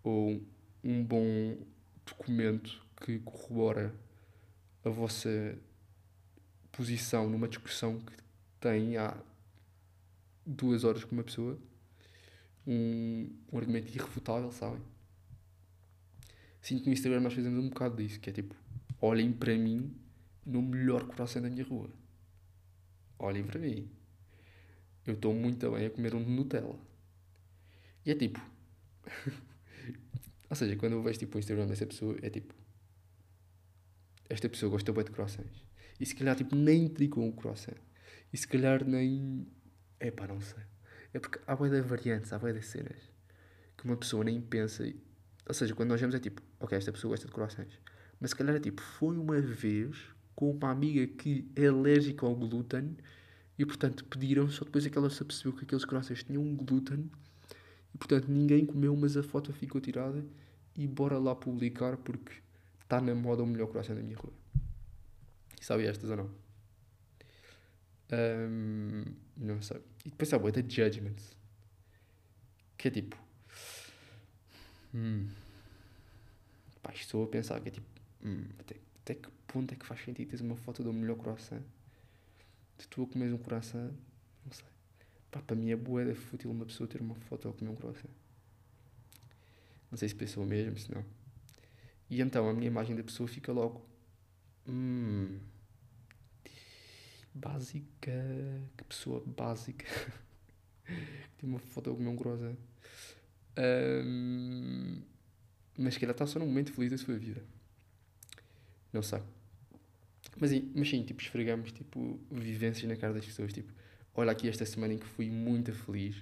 ou 0.02 0.42
um 0.82 1.04
bom 1.04 1.56
documento 2.04 2.82
que 2.96 3.18
corrobora 3.20 3.94
a 4.84 4.90
vossa 4.90 5.56
posição 6.72 7.28
numa 7.28 7.48
discussão 7.48 8.00
que 8.00 8.12
tem 8.58 8.96
há 8.96 9.16
duas 10.44 10.84
horas 10.84 11.04
com 11.04 11.14
uma 11.14 11.24
pessoa, 11.24 11.58
um, 12.70 13.28
um 13.52 13.58
argumento 13.58 13.92
irrefutável, 13.92 14.52
sabem? 14.52 14.80
Sinto 16.60 16.82
que 16.82 16.86
no 16.88 16.92
Instagram 16.92 17.20
nós 17.20 17.34
fazemos 17.34 17.58
um 17.58 17.68
bocado 17.68 17.96
disso, 17.96 18.20
que 18.20 18.30
é 18.30 18.32
tipo, 18.32 18.54
olhem 19.00 19.32
para 19.32 19.56
mim 19.56 19.94
no 20.46 20.62
melhor 20.62 21.04
coração 21.06 21.42
da 21.42 21.50
minha 21.50 21.64
rua. 21.64 21.90
Olhem 23.18 23.44
para 23.44 23.58
mim. 23.58 23.90
Eu 25.04 25.14
estou 25.14 25.34
muito 25.34 25.70
bem 25.72 25.86
a 25.86 25.90
comer 25.90 26.14
um 26.14 26.20
Nutella. 26.20 26.78
E 28.06 28.10
é 28.10 28.14
tipo. 28.14 28.40
Ou 30.48 30.56
seja, 30.56 30.76
quando 30.76 30.92
eu 30.92 31.02
vejo 31.02 31.18
tipo, 31.18 31.36
o 31.36 31.40
Instagram 31.40 31.66
dessa 31.66 31.86
pessoa, 31.86 32.16
é 32.22 32.30
tipo. 32.30 32.54
Esta 34.28 34.48
pessoa 34.48 34.70
gosta 34.70 34.92
bem 34.92 35.04
de 35.04 35.10
croissants. 35.10 35.64
E 35.98 36.06
se 36.06 36.14
calhar 36.14 36.36
tipo, 36.36 36.54
nem 36.54 36.88
tricou 36.88 37.24
um 37.24 37.32
croissant. 37.32 37.76
E 38.32 38.36
se 38.36 38.46
calhar 38.46 38.86
nem. 38.86 39.46
É 39.98 40.10
pá, 40.10 40.26
não 40.26 40.40
sei. 40.40 40.62
É 41.12 41.18
porque 41.18 41.40
há 41.46 41.56
boia 41.56 41.70
de 41.70 41.80
variantes, 41.80 42.32
há 42.32 42.38
boia 42.38 42.54
de 42.54 42.62
cenas. 42.62 42.98
Que 43.76 43.84
uma 43.84 43.96
pessoa 43.96 44.24
nem 44.24 44.40
pensa. 44.40 44.84
Ou 45.46 45.54
seja, 45.54 45.74
quando 45.74 45.90
nós 45.90 46.00
vemos 46.00 46.14
é 46.14 46.18
tipo, 46.18 46.42
ok, 46.60 46.76
esta 46.76 46.92
pessoa 46.92 47.12
gosta 47.12 47.26
de 47.26 47.32
croissants. 47.32 47.78
Mas 48.20 48.30
se 48.30 48.36
calhar 48.36 48.54
é 48.54 48.60
tipo, 48.60 48.80
foi 48.80 49.16
uma 49.16 49.40
vez 49.40 49.96
com 50.34 50.50
uma 50.50 50.70
amiga 50.70 51.06
que 51.06 51.50
é 51.56 51.66
alérgica 51.66 52.24
ao 52.24 52.34
glúten 52.34 52.96
e 53.58 53.66
portanto 53.66 54.04
pediram, 54.04 54.48
só 54.48 54.64
depois 54.64 54.86
é 54.86 54.90
que 54.90 54.96
ela 54.96 55.10
se 55.10 55.22
apercebeu 55.22 55.52
que 55.52 55.64
aqueles 55.64 55.84
croissants 55.84 56.22
tinham 56.22 56.54
glúten 56.54 57.10
e 57.94 57.98
portanto 57.98 58.28
ninguém 58.28 58.64
comeu, 58.64 58.94
mas 58.96 59.16
a 59.16 59.22
foto 59.22 59.52
ficou 59.52 59.80
tirada 59.80 60.24
e 60.76 60.86
bora 60.86 61.18
lá 61.18 61.34
publicar 61.34 61.96
porque 61.98 62.32
está 62.82 63.00
na 63.00 63.14
moda 63.14 63.42
o 63.42 63.46
melhor 63.46 63.68
croissant 63.68 63.96
da 63.96 64.02
minha 64.02 64.16
rua. 64.16 64.32
E 65.60 65.64
sabe 65.64 65.84
estas 65.86 66.08
ou 66.08 66.16
não? 66.16 66.49
Um, 68.12 69.04
não 69.36 69.62
sei. 69.62 69.80
E 70.04 70.10
depois 70.10 70.32
há 70.32 70.38
boa 70.38 70.50
de 70.50 70.74
judgments. 70.74 71.36
Que 72.76 72.88
é 72.88 72.90
tipo. 72.90 73.16
Hum, 74.94 75.28
pá, 76.82 76.92
estou 76.92 77.24
a 77.24 77.28
pensar 77.28 77.60
que 77.60 77.68
é 77.68 77.72
tipo. 77.72 77.86
Hum, 78.24 78.44
até, 78.58 78.76
até 79.02 79.14
que 79.14 79.28
ponto 79.46 79.72
é 79.72 79.76
que 79.76 79.86
faz 79.86 80.04
sentido 80.04 80.28
teres 80.28 80.40
uma 80.40 80.56
foto 80.56 80.82
do 80.82 80.92
melhor 80.92 81.16
croissant? 81.16 81.62
De 82.78 82.88
tu 82.88 83.04
a 83.04 83.06
comeres 83.06 83.34
um 83.34 83.38
croissant? 83.38 83.92
Não 84.44 84.52
sei. 84.52 84.66
Pá, 85.30 85.40
para 85.40 85.56
mim 85.56 85.70
é 85.70 85.74
é 85.74 86.14
fútil 86.14 86.50
uma 86.50 86.64
pessoa 86.66 86.88
ter 86.88 87.00
uma 87.00 87.14
foto 87.14 87.48
a 87.48 87.52
comer 87.52 87.70
um 87.70 87.76
croissant. 87.76 88.10
Não 89.90 89.98
sei 89.98 90.08
se 90.08 90.14
pensou 90.14 90.44
mesmo, 90.44 90.78
se 90.78 90.92
não. 90.92 91.04
E 92.08 92.20
então 92.20 92.48
a 92.48 92.52
minha 92.52 92.66
imagem 92.66 92.96
da 92.96 93.02
pessoa 93.02 93.28
fica 93.28 93.52
logo. 93.52 93.84
Hum. 94.66 95.38
Básica. 97.34 98.12
Que 98.76 98.84
pessoa 98.84 99.22
básica. 99.24 99.86
Tem 101.38 101.48
uma 101.48 101.58
foto 101.58 101.90
a 101.90 101.94
comer 101.94 102.08
um 102.08 102.16
mas 105.76 105.96
que 105.96 106.04
ela 106.04 106.12
está 106.12 106.26
só 106.26 106.38
num 106.38 106.46
momento 106.46 106.72
feliz 106.72 106.90
da 106.90 106.98
sua 106.98 107.16
vida. 107.16 107.42
Não 108.92 109.02
sei. 109.02 109.20
Mas, 110.38 110.50
mas 110.74 110.88
sim, 110.88 111.02
tipo, 111.02 111.20
esfregamos 111.20 111.72
tipo, 111.72 112.20
vivências 112.30 112.88
na 112.88 112.96
cara 112.96 113.14
das 113.14 113.24
pessoas. 113.24 113.52
Tipo, 113.52 113.72
olha 114.14 114.32
aqui 114.32 114.48
esta 114.48 114.66
semana 114.66 114.94
em 114.94 114.98
que 114.98 115.06
fui 115.06 115.30
muito 115.30 115.72
feliz 115.72 116.16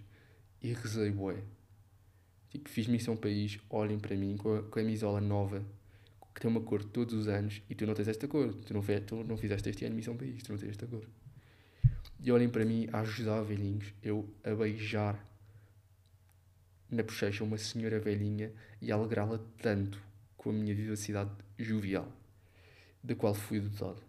e 0.62 0.72
rezei 0.72 1.10
bué. 1.10 1.42
Tipo, 2.50 2.68
fiz 2.68 2.86
missão 2.86 3.16
país, 3.16 3.58
olhem 3.68 3.98
para 3.98 4.16
mim 4.16 4.36
com 4.36 4.54
a 4.54 4.62
camisola 4.62 5.20
nova, 5.20 5.64
que 6.38 6.42
tem 6.42 6.50
uma 6.52 6.60
cor 6.60 6.84
todos 6.84 7.14
os 7.14 7.26
anos 7.26 7.60
e 7.68 7.74
tu 7.74 7.84
não 7.84 7.94
tens 7.94 8.06
esta 8.06 8.28
cor. 8.28 8.54
Tu 8.54 8.72
não, 8.72 8.80
tu 9.04 9.24
não 9.24 9.36
fizeste 9.36 9.68
este 9.70 9.84
ano 9.84 9.96
missão 9.96 10.16
país, 10.16 10.40
tu 10.40 10.52
não 10.52 10.58
tens 10.58 10.70
esta 10.70 10.86
cor. 10.86 11.04
E 12.20 12.30
olhem 12.30 12.48
para 12.48 12.64
mim 12.64 12.88
a 12.92 13.00
ajudar 13.00 13.42
velhinhos, 13.42 13.92
eu 14.00 14.32
a 14.44 14.54
beijar 14.54 15.18
na 16.88 17.02
bochecha 17.02 17.42
uma 17.42 17.58
senhora 17.58 17.98
velhinha 17.98 18.52
e 18.80 18.92
a 18.92 18.94
alegrá-la 18.94 19.40
tanto 19.60 20.00
com 20.36 20.50
a 20.50 20.52
minha 20.52 20.72
vivacidade 20.72 21.32
jovial, 21.58 22.08
da 23.02 23.16
qual 23.16 23.34
fui 23.34 23.58
dotado. 23.58 24.00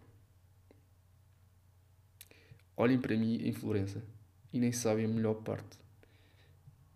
Olhem 2.76 3.00
para 3.00 3.16
mim 3.16 3.42
em 3.42 3.52
Florença 3.52 4.04
e 4.52 4.60
nem 4.60 4.70
sabem 4.70 5.04
a 5.04 5.08
melhor 5.08 5.34
parte. 5.34 5.80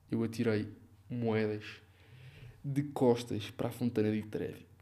Eu 0.08 0.22
atirei 0.22 0.68
moedas 1.10 1.82
de 2.64 2.84
costas 2.84 3.50
para 3.50 3.66
a 3.66 3.72
Fontana 3.72 4.12
de 4.12 4.22
Trevi. 4.22 4.73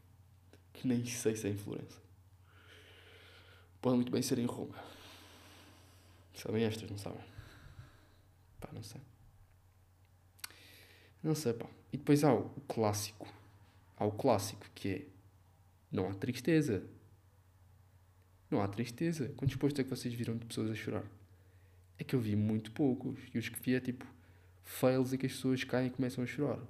Que 0.72 0.86
nem 0.86 1.04
sei 1.04 1.36
se 1.36 1.46
é 1.46 1.50
em 1.50 1.56
Florença. 1.56 2.00
Pode 3.80 3.96
muito 3.96 4.12
bem 4.12 4.22
ser 4.22 4.38
em 4.38 4.46
Roma. 4.46 4.76
Sabem 6.34 6.64
estas, 6.64 6.90
não 6.90 6.98
sabem? 6.98 7.20
Pá, 8.60 8.68
não 8.72 8.82
sei. 8.82 9.00
Não 11.22 11.34
sei, 11.34 11.52
pá. 11.52 11.66
E 11.92 11.96
depois 11.96 12.24
há 12.24 12.32
o 12.32 12.48
clássico. 12.68 13.32
Há 13.96 14.04
o 14.04 14.12
clássico 14.12 14.66
que 14.74 14.88
é 14.88 15.06
não 15.92 16.08
há 16.08 16.14
tristeza. 16.14 16.82
Não 18.50 18.62
há 18.62 18.68
tristeza. 18.68 19.28
Quantos 19.36 19.56
postos 19.56 19.80
é 19.80 19.84
que 19.84 19.90
vocês 19.90 20.14
viram 20.14 20.36
de 20.36 20.46
pessoas 20.46 20.70
a 20.70 20.74
chorar? 20.74 21.04
É 21.98 22.04
que 22.04 22.14
eu 22.14 22.20
vi 22.20 22.34
muito 22.34 22.72
poucos. 22.72 23.20
E 23.34 23.38
os 23.38 23.48
que 23.48 23.60
vi 23.60 23.74
é 23.74 23.80
tipo 23.80 24.06
fails 24.62 25.12
e 25.12 25.18
que 25.18 25.26
as 25.26 25.32
pessoas 25.32 25.64
caem 25.64 25.88
e 25.88 25.90
começam 25.90 26.24
a 26.24 26.26
chorar. 26.26 26.60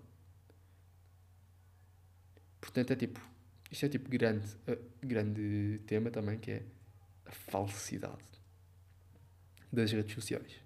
Portanto, 2.60 2.92
é 2.92 2.96
tipo. 2.96 3.31
Isto 3.72 3.86
é 3.86 3.88
tipo 3.88 4.10
grande, 4.10 4.46
uh, 4.68 4.78
grande 5.00 5.80
tema 5.86 6.10
também, 6.10 6.38
que 6.38 6.50
é 6.50 6.62
a 7.24 7.32
falsidade 7.32 8.22
das 9.72 9.90
redes 9.90 10.14
sociais. 10.14 10.60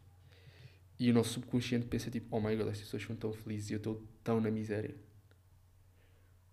E 0.98 1.08
o 1.08 1.14
nosso 1.14 1.34
subconsciente 1.34 1.86
pensa 1.86 2.10
tipo, 2.10 2.26
oh 2.34 2.40
my 2.40 2.56
god, 2.56 2.68
as 2.68 2.80
pessoas 2.80 3.04
são 3.04 3.14
tão 3.14 3.32
felizes 3.32 3.70
e 3.70 3.74
eu 3.74 3.76
estou 3.76 4.02
tão 4.24 4.40
na 4.40 4.50
miséria. 4.50 4.96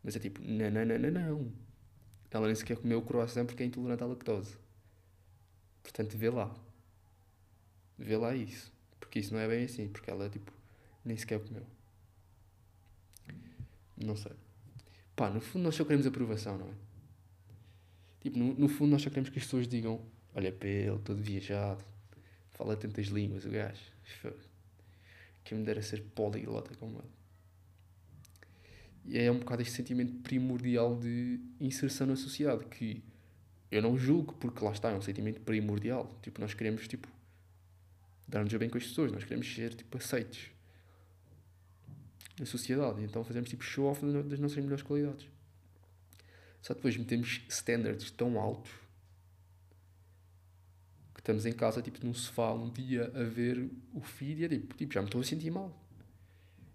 Mas 0.03 0.15
é 0.15 0.19
tipo, 0.19 0.41
não, 0.41 0.69
não, 0.69 0.85
não, 0.85 0.99
não, 0.99 1.11
não. 1.11 1.53
Ela 2.29 2.47
nem 2.47 2.55
sequer 2.55 2.77
comeu 2.77 2.99
o 2.99 3.01
croissant 3.01 3.45
porque 3.45 3.63
é 3.63 3.65
intolerante 3.65 4.03
à 4.03 4.05
lactose. 4.05 4.55
Portanto, 5.81 6.15
vê 6.17 6.29
lá. 6.29 6.53
Vê 7.97 8.15
lá 8.15 8.35
isso. 8.35 8.71
Porque 8.99 9.19
isso 9.19 9.33
não 9.33 9.39
é 9.39 9.47
bem 9.47 9.65
assim, 9.65 9.87
porque 9.87 10.09
ela 10.09 10.29
tipo, 10.29 10.51
nem 11.03 11.17
sequer 11.17 11.39
comeu. 11.39 11.65
Não 13.97 14.15
sei. 14.15 14.33
Pá, 15.15 15.29
no 15.29 15.39
fundo 15.39 15.63
nós 15.63 15.75
só 15.75 15.83
queremos 15.83 16.07
aprovação, 16.07 16.57
não 16.57 16.67
é? 16.67 16.73
Tipo, 18.21 18.39
no, 18.39 18.53
no 18.53 18.67
fundo 18.67 18.91
nós 18.91 19.01
só 19.01 19.09
queremos 19.09 19.29
que 19.29 19.37
as 19.37 19.45
pessoas 19.45 19.67
digam, 19.67 20.01
olha 20.33 20.47
ele, 20.61 20.99
todo 21.03 21.21
viajado, 21.21 21.83
fala 22.51 22.75
tantas 22.75 23.07
línguas, 23.07 23.45
o 23.45 23.49
gajo. 23.49 23.81
Quem 25.43 25.57
me 25.57 25.65
dera 25.65 25.81
ser 25.81 26.01
poliglota 26.15 26.73
como 26.75 26.99
ele. 26.99 27.23
E 29.05 29.19
é 29.19 29.29
um 29.29 29.39
bocado 29.39 29.61
este 29.61 29.73
sentimento 29.75 30.13
primordial 30.23 30.97
de 30.97 31.39
inserção 31.59 32.07
na 32.07 32.15
sociedade, 32.15 32.63
que 32.65 33.03
eu 33.69 33.81
não 33.81 33.97
julgo, 33.97 34.33
porque 34.35 34.63
lá 34.63 34.71
está, 34.71 34.91
é 34.91 34.95
um 34.95 35.01
sentimento 35.01 35.41
primordial. 35.41 36.09
Tipo, 36.21 36.39
nós 36.39 36.53
queremos, 36.53 36.87
tipo, 36.87 37.07
dar-nos 38.27 38.53
bem 38.53 38.69
com 38.69 38.77
as 38.77 38.85
pessoas, 38.85 39.11
nós 39.11 39.25
queremos 39.25 39.53
ser, 39.53 39.73
tipo, 39.73 39.97
aceitos 39.97 40.53
na 42.39 42.45
sociedade. 42.45 43.03
Então 43.03 43.23
fazemos, 43.23 43.49
tipo, 43.49 43.63
show-off 43.63 44.01
das 44.23 44.39
nossas 44.39 44.57
melhores 44.57 44.83
qualidades. 44.83 45.27
Só 46.61 46.73
depois 46.73 46.95
metemos 46.95 47.41
standards 47.49 48.09
tão 48.11 48.39
altos 48.39 48.71
que 51.13 51.19
estamos 51.19 51.45
em 51.45 51.51
casa, 51.51 51.81
tipo, 51.81 52.05
num 52.05 52.13
sofá 52.13 52.53
um 52.53 52.69
dia 52.71 53.11
a 53.13 53.23
ver 53.23 53.69
o 53.93 54.01
feed 54.01 54.41
e 54.41 54.45
é 54.45 54.49
tipo, 54.49 54.75
tipo, 54.75 54.93
já 54.93 55.01
me 55.01 55.07
estou 55.07 55.21
a 55.21 55.23
sentir 55.23 55.51
mal. 55.51 55.77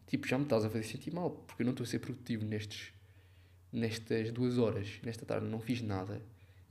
Tipo, 0.07 0.27
já 0.27 0.39
me 0.39 0.45
estás 0.45 0.65
a 0.65 0.71
fazer 0.71 0.85
sentir 0.85 1.13
mal, 1.13 1.31
porque 1.31 1.63
eu 1.63 1.65
não 1.65 1.73
estou 1.73 1.85
a 1.85 1.87
ser 1.87 1.99
produtivo 1.99 2.45
nestes, 2.45 2.93
nestas 3.73 4.31
duas 4.33 4.59
horas, 4.59 5.01
nesta 5.03 5.27
tarde, 5.27 5.47
não 5.47 5.61
fiz 5.61 5.83
nada. 5.83 6.23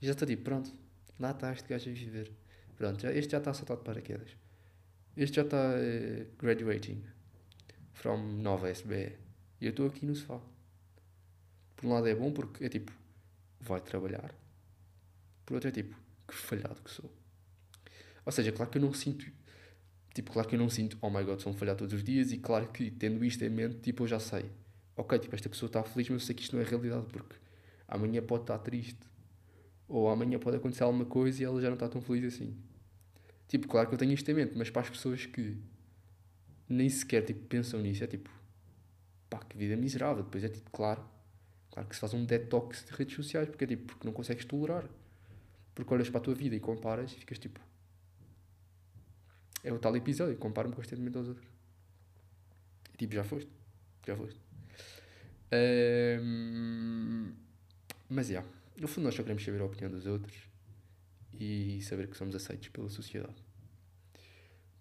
E 0.02 0.06
já 0.06 0.14
estou 0.14 0.28
tipo, 0.28 0.44
pronto, 0.44 0.72
lá 1.20 1.32
está 1.32 1.52
este 1.52 1.68
gajo 1.68 1.90
a 1.90 1.94
viver. 1.94 2.32
Pronto, 2.76 3.02
já, 3.02 3.12
este 3.12 3.32
já 3.32 3.40
está 3.40 3.54
saltado 3.54 3.80
de 3.80 3.86
paraquedas. 3.86 4.30
Este 5.16 5.38
já 5.38 5.42
está 5.42 5.58
uh, 5.58 6.28
graduating 6.38 7.04
from 8.02 8.18
nova 8.18 8.70
SBE. 8.70 9.18
E 9.60 9.66
eu 9.66 9.70
estou 9.72 9.88
aqui 9.88 10.06
no 10.06 10.16
sofá. 10.16 10.40
Por 11.76 11.88
um 11.88 11.94
lado 11.94 12.08
é 12.08 12.16
bom 12.16 12.32
porque 12.32 12.66
é 12.66 12.70
tipo, 12.70 12.92
vai 13.60 13.82
trabalhar. 13.82 14.34
Por 15.46 15.56
outro 15.56 15.70
é 15.70 15.72
tipo, 15.72 15.96
que 16.28 16.34
falhado 16.34 16.82
que 16.82 16.92
sou. 16.92 17.12
Ou 18.26 18.32
seja, 18.32 18.52
claro 18.52 18.72
que 18.72 18.78
eu 18.78 18.82
não 18.82 18.94
sinto 18.94 19.26
Tipo, 20.18 20.32
claro 20.32 20.50
que 20.50 20.56
eu 20.56 20.60
não 20.60 20.68
sinto, 20.68 20.98
oh 21.00 21.12
my 21.12 21.24
god, 21.24 21.40
são 21.40 21.54
falhar 21.54 21.76
todos 21.76 21.94
os 21.94 22.04
dias, 22.04 22.32
e 22.32 22.40
claro 22.40 22.68
que 22.70 22.90
tendo 22.90 23.24
isto 23.24 23.44
em 23.44 23.52
mente, 23.52 23.76
tipo, 23.76 24.02
eu 24.02 24.08
já 24.08 24.20
sei. 24.20 24.50
Ok, 24.96 25.20
tipo, 25.20 25.36
esta 25.36 25.48
pessoa 25.48 25.68
está 25.68 25.84
feliz, 25.84 26.10
mas 26.10 26.22
eu 26.24 26.26
sei 26.26 26.34
que 26.34 26.42
isto 26.42 26.56
não 26.56 26.64
é 26.64 26.66
realidade, 26.66 27.06
porque 27.12 27.36
amanhã 27.88 28.20
pode 28.24 28.42
estar 28.42 28.58
triste. 28.58 28.98
Ou 29.88 30.10
amanhã 30.10 30.40
pode 30.40 30.58
acontecer 30.58 30.82
alguma 30.82 31.06
coisa 31.06 31.40
e 31.40 31.46
ela 31.46 31.62
já 31.62 31.68
não 31.68 31.76
está 31.76 31.88
tão 31.88 32.02
feliz 32.02 32.34
assim. 32.34 32.58
Tipo, 33.48 33.68
claro 33.68 33.88
que 33.90 33.94
eu 33.94 34.00
tenho 34.00 34.12
isto 34.12 34.28
em 34.32 34.34
mente, 34.34 34.54
mas 34.56 34.72
para 34.72 34.82
as 34.82 34.90
pessoas 34.90 35.24
que 35.28 35.56
nem 36.70 36.90
sequer 36.90 37.24
tipo, 37.24 37.46
pensam 37.48 37.82
nisso, 37.82 38.04
é 38.04 38.08
tipo, 38.08 38.30
pá, 39.30 39.40
que 39.40 39.58
vida 39.58 39.76
miserável. 39.76 40.24
Depois 40.24 40.44
é 40.44 40.50
tipo, 40.50 40.70
claro, 40.72 41.04
claro 41.72 41.88
que 41.88 41.96
se 41.96 42.02
faz 42.02 42.14
um 42.14 42.26
detox 42.26 42.86
de 42.86 42.92
redes 42.94 43.16
sociais, 43.16 43.48
porque 43.48 43.64
é 43.64 43.68
tipo, 43.68 43.86
porque 43.86 44.06
não 44.06 44.14
consegues 44.14 44.46
tolerar. 44.46 44.86
Porque 45.74 45.94
olhas 45.94 46.10
para 46.10 46.20
a 46.20 46.24
tua 46.24 46.36
vida 46.36 46.56
e 46.56 46.60
comparas 46.60 47.12
e 47.12 47.16
ficas 47.16 47.38
tipo, 47.38 47.60
é 49.64 49.72
o 49.72 49.80
tal 49.80 49.96
episódio, 49.96 50.38
comparo-me 50.38 50.76
constantemente 50.76 51.18
aos 51.18 51.28
outros. 51.28 51.48
E, 52.94 52.98
tipo, 52.98 53.14
já 53.14 53.24
foste. 53.24 53.50
Já 54.06 54.16
foste. 54.16 54.40
Um, 56.22 57.34
mas, 58.10 58.30
é, 58.30 58.34
yeah, 58.34 58.50
no 58.78 58.88
fundo 58.88 59.06
nós 59.06 59.16
só 59.16 59.24
queremos 59.24 59.44
saber 59.44 59.62
a 59.62 59.66
opinião 59.66 59.90
dos 59.90 60.06
outros 60.06 60.36
e 61.34 61.82
saber 61.82 62.08
que 62.08 62.18
somos 62.18 62.36
aceitos 62.36 62.70
pela 62.70 62.90
sociedade. 62.90 63.36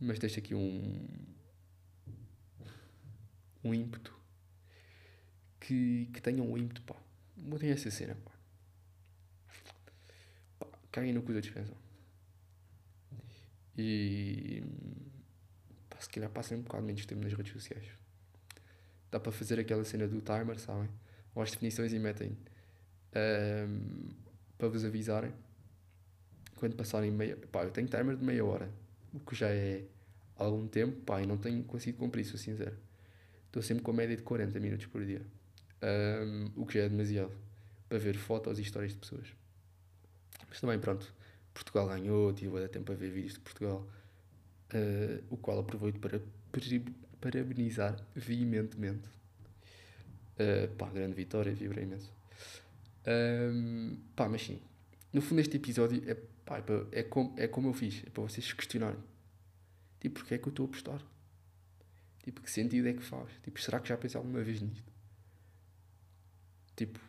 Mas 0.00 0.18
deixa 0.18 0.40
aqui 0.40 0.54
um 0.54 1.06
um 3.66 3.74
ímpeto 3.74 4.14
que, 5.60 6.08
que 6.12 6.20
tenham 6.20 6.50
um 6.50 6.56
ímpeto, 6.56 6.82
pá. 6.82 6.96
Mudem 7.36 7.70
essa 7.70 7.90
cena, 7.90 8.16
pá. 8.24 8.32
pá 10.58 10.66
caguem 10.90 11.12
no 11.12 11.22
que 11.22 11.32
os 11.32 11.36
outros. 11.36 11.72
E 13.76 14.62
pá, 15.90 16.00
se 16.00 16.08
calhar 16.08 16.30
passem 16.30 16.58
um 16.58 16.62
bocado 16.62 16.84
menos 16.84 17.04
tempo 17.04 17.22
nas 17.22 17.32
redes 17.32 17.52
sociais. 17.52 17.88
Dá 19.10 19.20
para 19.20 19.32
fazer 19.32 19.60
aquela 19.60 19.84
cena 19.84 20.06
do 20.08 20.20
timer, 20.20 20.58
sabem? 20.58 20.88
Ou 21.34 21.42
as 21.42 21.50
definições 21.50 21.92
e 21.92 21.98
metem 21.98 22.36
um, 23.14 24.08
para 24.56 24.68
vos 24.68 24.84
avisarem 24.84 25.32
quando 26.56 26.74
passarem 26.74 27.10
meia. 27.10 27.36
Pá, 27.52 27.64
eu 27.64 27.70
tenho 27.70 27.88
timer 27.88 28.16
de 28.16 28.24
meia 28.24 28.44
hora, 28.44 28.70
o 29.12 29.20
que 29.20 29.34
já 29.34 29.48
é 29.48 29.84
algum 30.36 30.66
tempo, 30.66 31.00
pá, 31.02 31.22
e 31.22 31.26
não 31.26 31.36
tenho 31.36 31.62
conseguido 31.64 31.98
cumprir, 31.98 32.24
sou 32.24 32.38
sincero. 32.38 32.76
Estou 33.56 33.66
sempre 33.66 33.82
com 33.82 33.90
a 33.90 33.94
média 33.94 34.14
de 34.14 34.22
40 34.22 34.60
minutos 34.60 34.84
por 34.84 35.02
dia, 35.02 35.22
um, 35.82 36.50
o 36.56 36.66
que 36.66 36.74
já 36.74 36.84
é 36.84 36.90
demasiado 36.90 37.32
para 37.88 37.96
ver 37.96 38.14
fotos 38.14 38.58
e 38.58 38.62
histórias 38.62 38.92
de 38.92 38.98
pessoas. 38.98 39.28
Mas 40.46 40.60
também, 40.60 40.78
pronto, 40.78 41.10
Portugal 41.54 41.88
ganhou, 41.88 42.34
tive 42.34 42.62
a 42.62 42.68
tempo 42.68 42.92
a 42.92 42.94
ver 42.94 43.10
vídeos 43.10 43.32
de 43.32 43.40
Portugal, 43.40 43.88
uh, 44.74 45.24
o 45.30 45.38
qual 45.38 45.58
aproveito 45.58 45.98
para 45.98 46.20
parabenizar 47.18 47.96
veementemente. 48.14 49.08
Uh, 50.38 50.68
pá, 50.76 50.90
grande 50.90 51.14
vitória, 51.14 51.54
vibrei 51.54 51.84
imenso. 51.84 52.12
Um, 53.06 53.96
pá, 54.14 54.28
mas 54.28 54.42
sim, 54.42 54.60
no 55.10 55.22
fundo 55.22 55.40
este 55.40 55.56
episódio 55.56 56.02
é, 56.06 56.14
pá, 56.44 56.58
é, 56.92 57.00
é, 57.00 57.02
como, 57.04 57.34
é 57.38 57.48
como 57.48 57.68
eu 57.68 57.72
fiz, 57.72 58.04
é 58.06 58.10
para 58.10 58.22
vocês 58.22 58.52
questionarem. 58.52 59.00
Tipo, 59.98 60.20
porque 60.20 60.34
é 60.34 60.38
que 60.38 60.46
eu 60.46 60.50
estou 60.50 60.66
a 60.66 60.68
postar? 60.68 61.15
Tipo, 62.26 62.42
que 62.42 62.50
sentido 62.50 62.88
é 62.88 62.92
que 62.92 63.02
faz? 63.02 63.30
Tipo, 63.42 63.58
será 63.58 63.80
que 63.80 63.88
já 63.88 63.96
pensei 63.96 64.18
alguma 64.18 64.42
vez 64.42 64.60
nisto? 64.60 64.92
Tipo, 66.76 67.00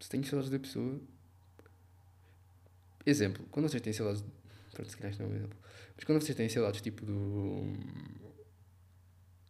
se 0.00 0.08
tenho 0.08 0.24
saudades 0.24 0.50
da 0.50 0.58
pessoa, 0.58 1.00
Exemplo, 3.04 3.44
quando 3.50 3.68
vocês 3.68 3.82
têm 3.82 3.92
saudades. 3.92 4.24
Pronto, 4.72 4.90
se 4.90 4.96
calhar 4.96 5.10
isto 5.10 5.22
não 5.22 5.28
é 5.28 5.32
um 5.32 5.36
exemplo. 5.36 5.58
Mas 5.94 6.04
quando 6.04 6.22
vocês 6.22 6.36
têm 6.36 6.48
saudades 6.48 6.80
tipo 6.80 7.04
do. 7.04 7.64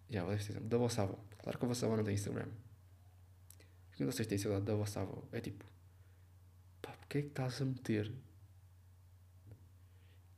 Já, 0.08 0.22
vou 0.22 0.30
dar 0.30 0.36
este 0.36 0.52
exemplo. 0.52 0.68
Da 0.68 0.78
vossa 0.78 1.02
avó. 1.02 1.18
Claro 1.38 1.58
que 1.58 1.64
a 1.64 1.68
vossa 1.68 1.86
avó 1.86 1.96
não 1.96 2.04
tem 2.04 2.14
Instagram. 2.14 2.48
Mas 3.88 3.96
quando 3.96 4.12
vocês 4.12 4.26
têm 4.26 4.38
saudade 4.38 4.64
da 4.64 4.74
vossa 4.74 5.00
avó, 5.00 5.22
é 5.32 5.40
tipo. 5.40 5.64
Pá, 6.80 6.92
porque 6.92 7.18
é 7.18 7.22
que 7.22 7.28
estás 7.28 7.60
a 7.60 7.64
meter 7.64 8.12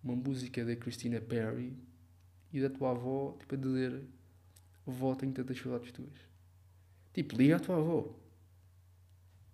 uma 0.02 0.16
música 0.16 0.64
da 0.64 0.76
Christina 0.76 1.20
Perry 1.20 1.78
e 2.52 2.60
da 2.60 2.68
tua 2.68 2.90
avó, 2.90 3.36
tipo, 3.38 3.54
a 3.54 3.58
dizer: 3.58 4.04
Vó, 4.86 5.14
tenho 5.14 5.32
tantas 5.32 5.58
saudades 5.58 5.92
tuas. 5.92 6.34
Tipo, 7.12 7.36
liga 7.36 7.56
à 7.56 7.60
tua 7.60 7.76
avó. 7.76 8.14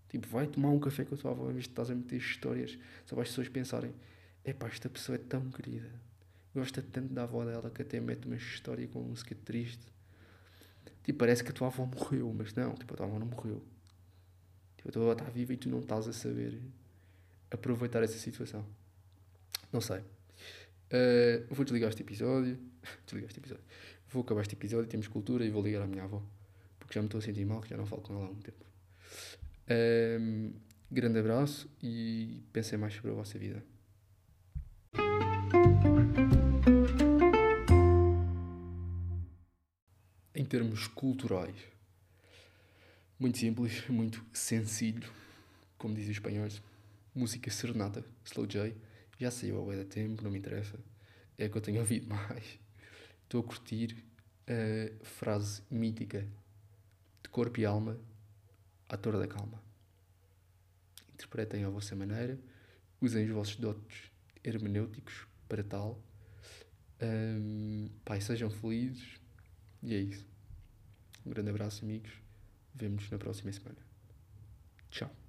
Tipo, 0.08 0.26
vai 0.28 0.46
tomar 0.46 0.70
um 0.70 0.80
café 0.80 1.04
com 1.04 1.14
a 1.14 1.18
tua 1.18 1.30
avó 1.30 1.50
em 1.50 1.52
vez 1.52 1.64
de 1.64 1.70
estás 1.70 1.90
a 1.90 1.94
meter 1.94 2.16
histórias 2.16 2.78
só 3.06 3.14
para 3.14 3.22
as 3.22 3.28
pessoas 3.28 3.48
pensarem: 3.48 3.94
epá, 4.44 4.66
esta 4.66 4.88
pessoa 4.88 5.16
é 5.16 5.18
tão 5.18 5.50
querida. 5.50 5.90
Gosta 6.54 6.82
tanto 6.82 7.14
da 7.14 7.22
avó 7.22 7.44
dela 7.44 7.70
que 7.70 7.82
até 7.82 8.00
mete 8.00 8.26
uma 8.26 8.36
história 8.36 8.88
com 8.88 9.00
música 9.00 9.36
triste. 9.44 9.86
Tipo, 11.04 11.20
parece 11.20 11.44
que 11.44 11.50
a 11.50 11.52
tua 11.52 11.68
avó 11.68 11.86
morreu, 11.86 12.32
mas 12.36 12.52
não, 12.54 12.74
tipo, 12.74 12.92
a 12.94 12.96
tua 12.96 13.06
avó 13.06 13.18
não 13.18 13.26
morreu. 13.26 13.62
Tipo, 14.76 14.88
a 14.88 14.92
tua 14.92 15.02
avó 15.02 15.12
está 15.12 15.24
viva 15.26 15.52
e 15.52 15.56
tu 15.56 15.68
não 15.68 15.78
estás 15.78 16.08
a 16.08 16.12
saber 16.12 16.60
aproveitar 17.50 18.02
essa 18.02 18.18
situação. 18.18 18.66
Não 19.72 19.80
sei. 19.80 19.98
Uh, 19.98 21.46
vou 21.54 21.64
desligar 21.64 21.90
este 21.90 22.02
episódio. 22.02 22.58
desligar 23.06 23.28
este 23.28 23.38
episódio. 23.38 23.64
Vou 24.10 24.22
acabar 24.22 24.42
este 24.42 24.54
episódio, 24.54 24.88
temos 24.88 25.06
cultura 25.06 25.44
e 25.44 25.50
vou 25.50 25.62
ligar 25.62 25.82
à 25.82 25.86
minha 25.86 26.04
avó. 26.04 26.22
Porque 26.78 26.94
já 26.94 27.00
me 27.00 27.06
estou 27.06 27.18
a 27.18 27.22
sentir 27.22 27.44
mal, 27.44 27.60
que 27.60 27.68
já 27.70 27.76
não 27.76 27.86
falo 27.86 28.02
com 28.02 28.12
ela 28.12 28.24
há 28.24 28.26
algum 28.26 28.40
tempo. 28.40 28.64
Um, 30.20 30.52
Grande 30.92 31.20
abraço 31.20 31.70
e 31.80 32.42
pensem 32.52 32.76
mais 32.76 32.92
sobre 32.94 33.12
a 33.12 33.14
vossa 33.14 33.38
vida. 33.38 33.62
Em 40.34 40.44
termos 40.44 40.88
culturais, 40.88 41.54
muito 43.20 43.38
simples, 43.38 43.86
muito 43.88 44.26
sencillo, 44.32 45.08
como 45.78 45.94
dizem 45.94 46.10
os 46.10 46.16
espanhóis. 46.16 46.60
Música 47.14 47.48
serenata, 47.52 48.04
Slow 48.24 48.48
J, 48.48 48.74
já 49.16 49.30
saiu 49.30 49.60
há 49.60 49.64
bué 49.64 49.84
tempo, 49.84 50.24
não 50.24 50.30
me 50.32 50.38
interessa. 50.38 50.76
É 51.38 51.48
que 51.48 51.56
eu 51.56 51.62
tenho 51.62 51.78
ouvido 51.78 52.08
mais. 52.12 52.58
Estou 53.30 53.42
a 53.42 53.44
curtir 53.44 53.96
a 54.48 55.04
frase 55.04 55.62
mítica 55.70 56.26
de 57.22 57.28
corpo 57.28 57.60
e 57.60 57.64
alma, 57.64 57.96
ator 58.88 59.16
da 59.20 59.28
calma. 59.28 59.62
Interpretem 61.14 61.62
à 61.62 61.70
vossa 61.70 61.94
maneira, 61.94 62.36
usem 63.00 63.24
os 63.26 63.30
vossos 63.30 63.54
dotes 63.54 64.10
hermenêuticos 64.42 65.28
para 65.48 65.62
tal. 65.62 66.02
Um, 67.00 67.88
pai, 68.04 68.20
sejam 68.20 68.50
felizes 68.50 69.20
e 69.80 69.94
é 69.94 70.00
isso. 70.00 70.26
Um 71.24 71.30
grande 71.30 71.50
abraço, 71.50 71.84
amigos. 71.84 72.10
Vemo-nos 72.74 73.08
na 73.12 73.18
próxima 73.18 73.52
semana. 73.52 73.78
Tchau. 74.90 75.19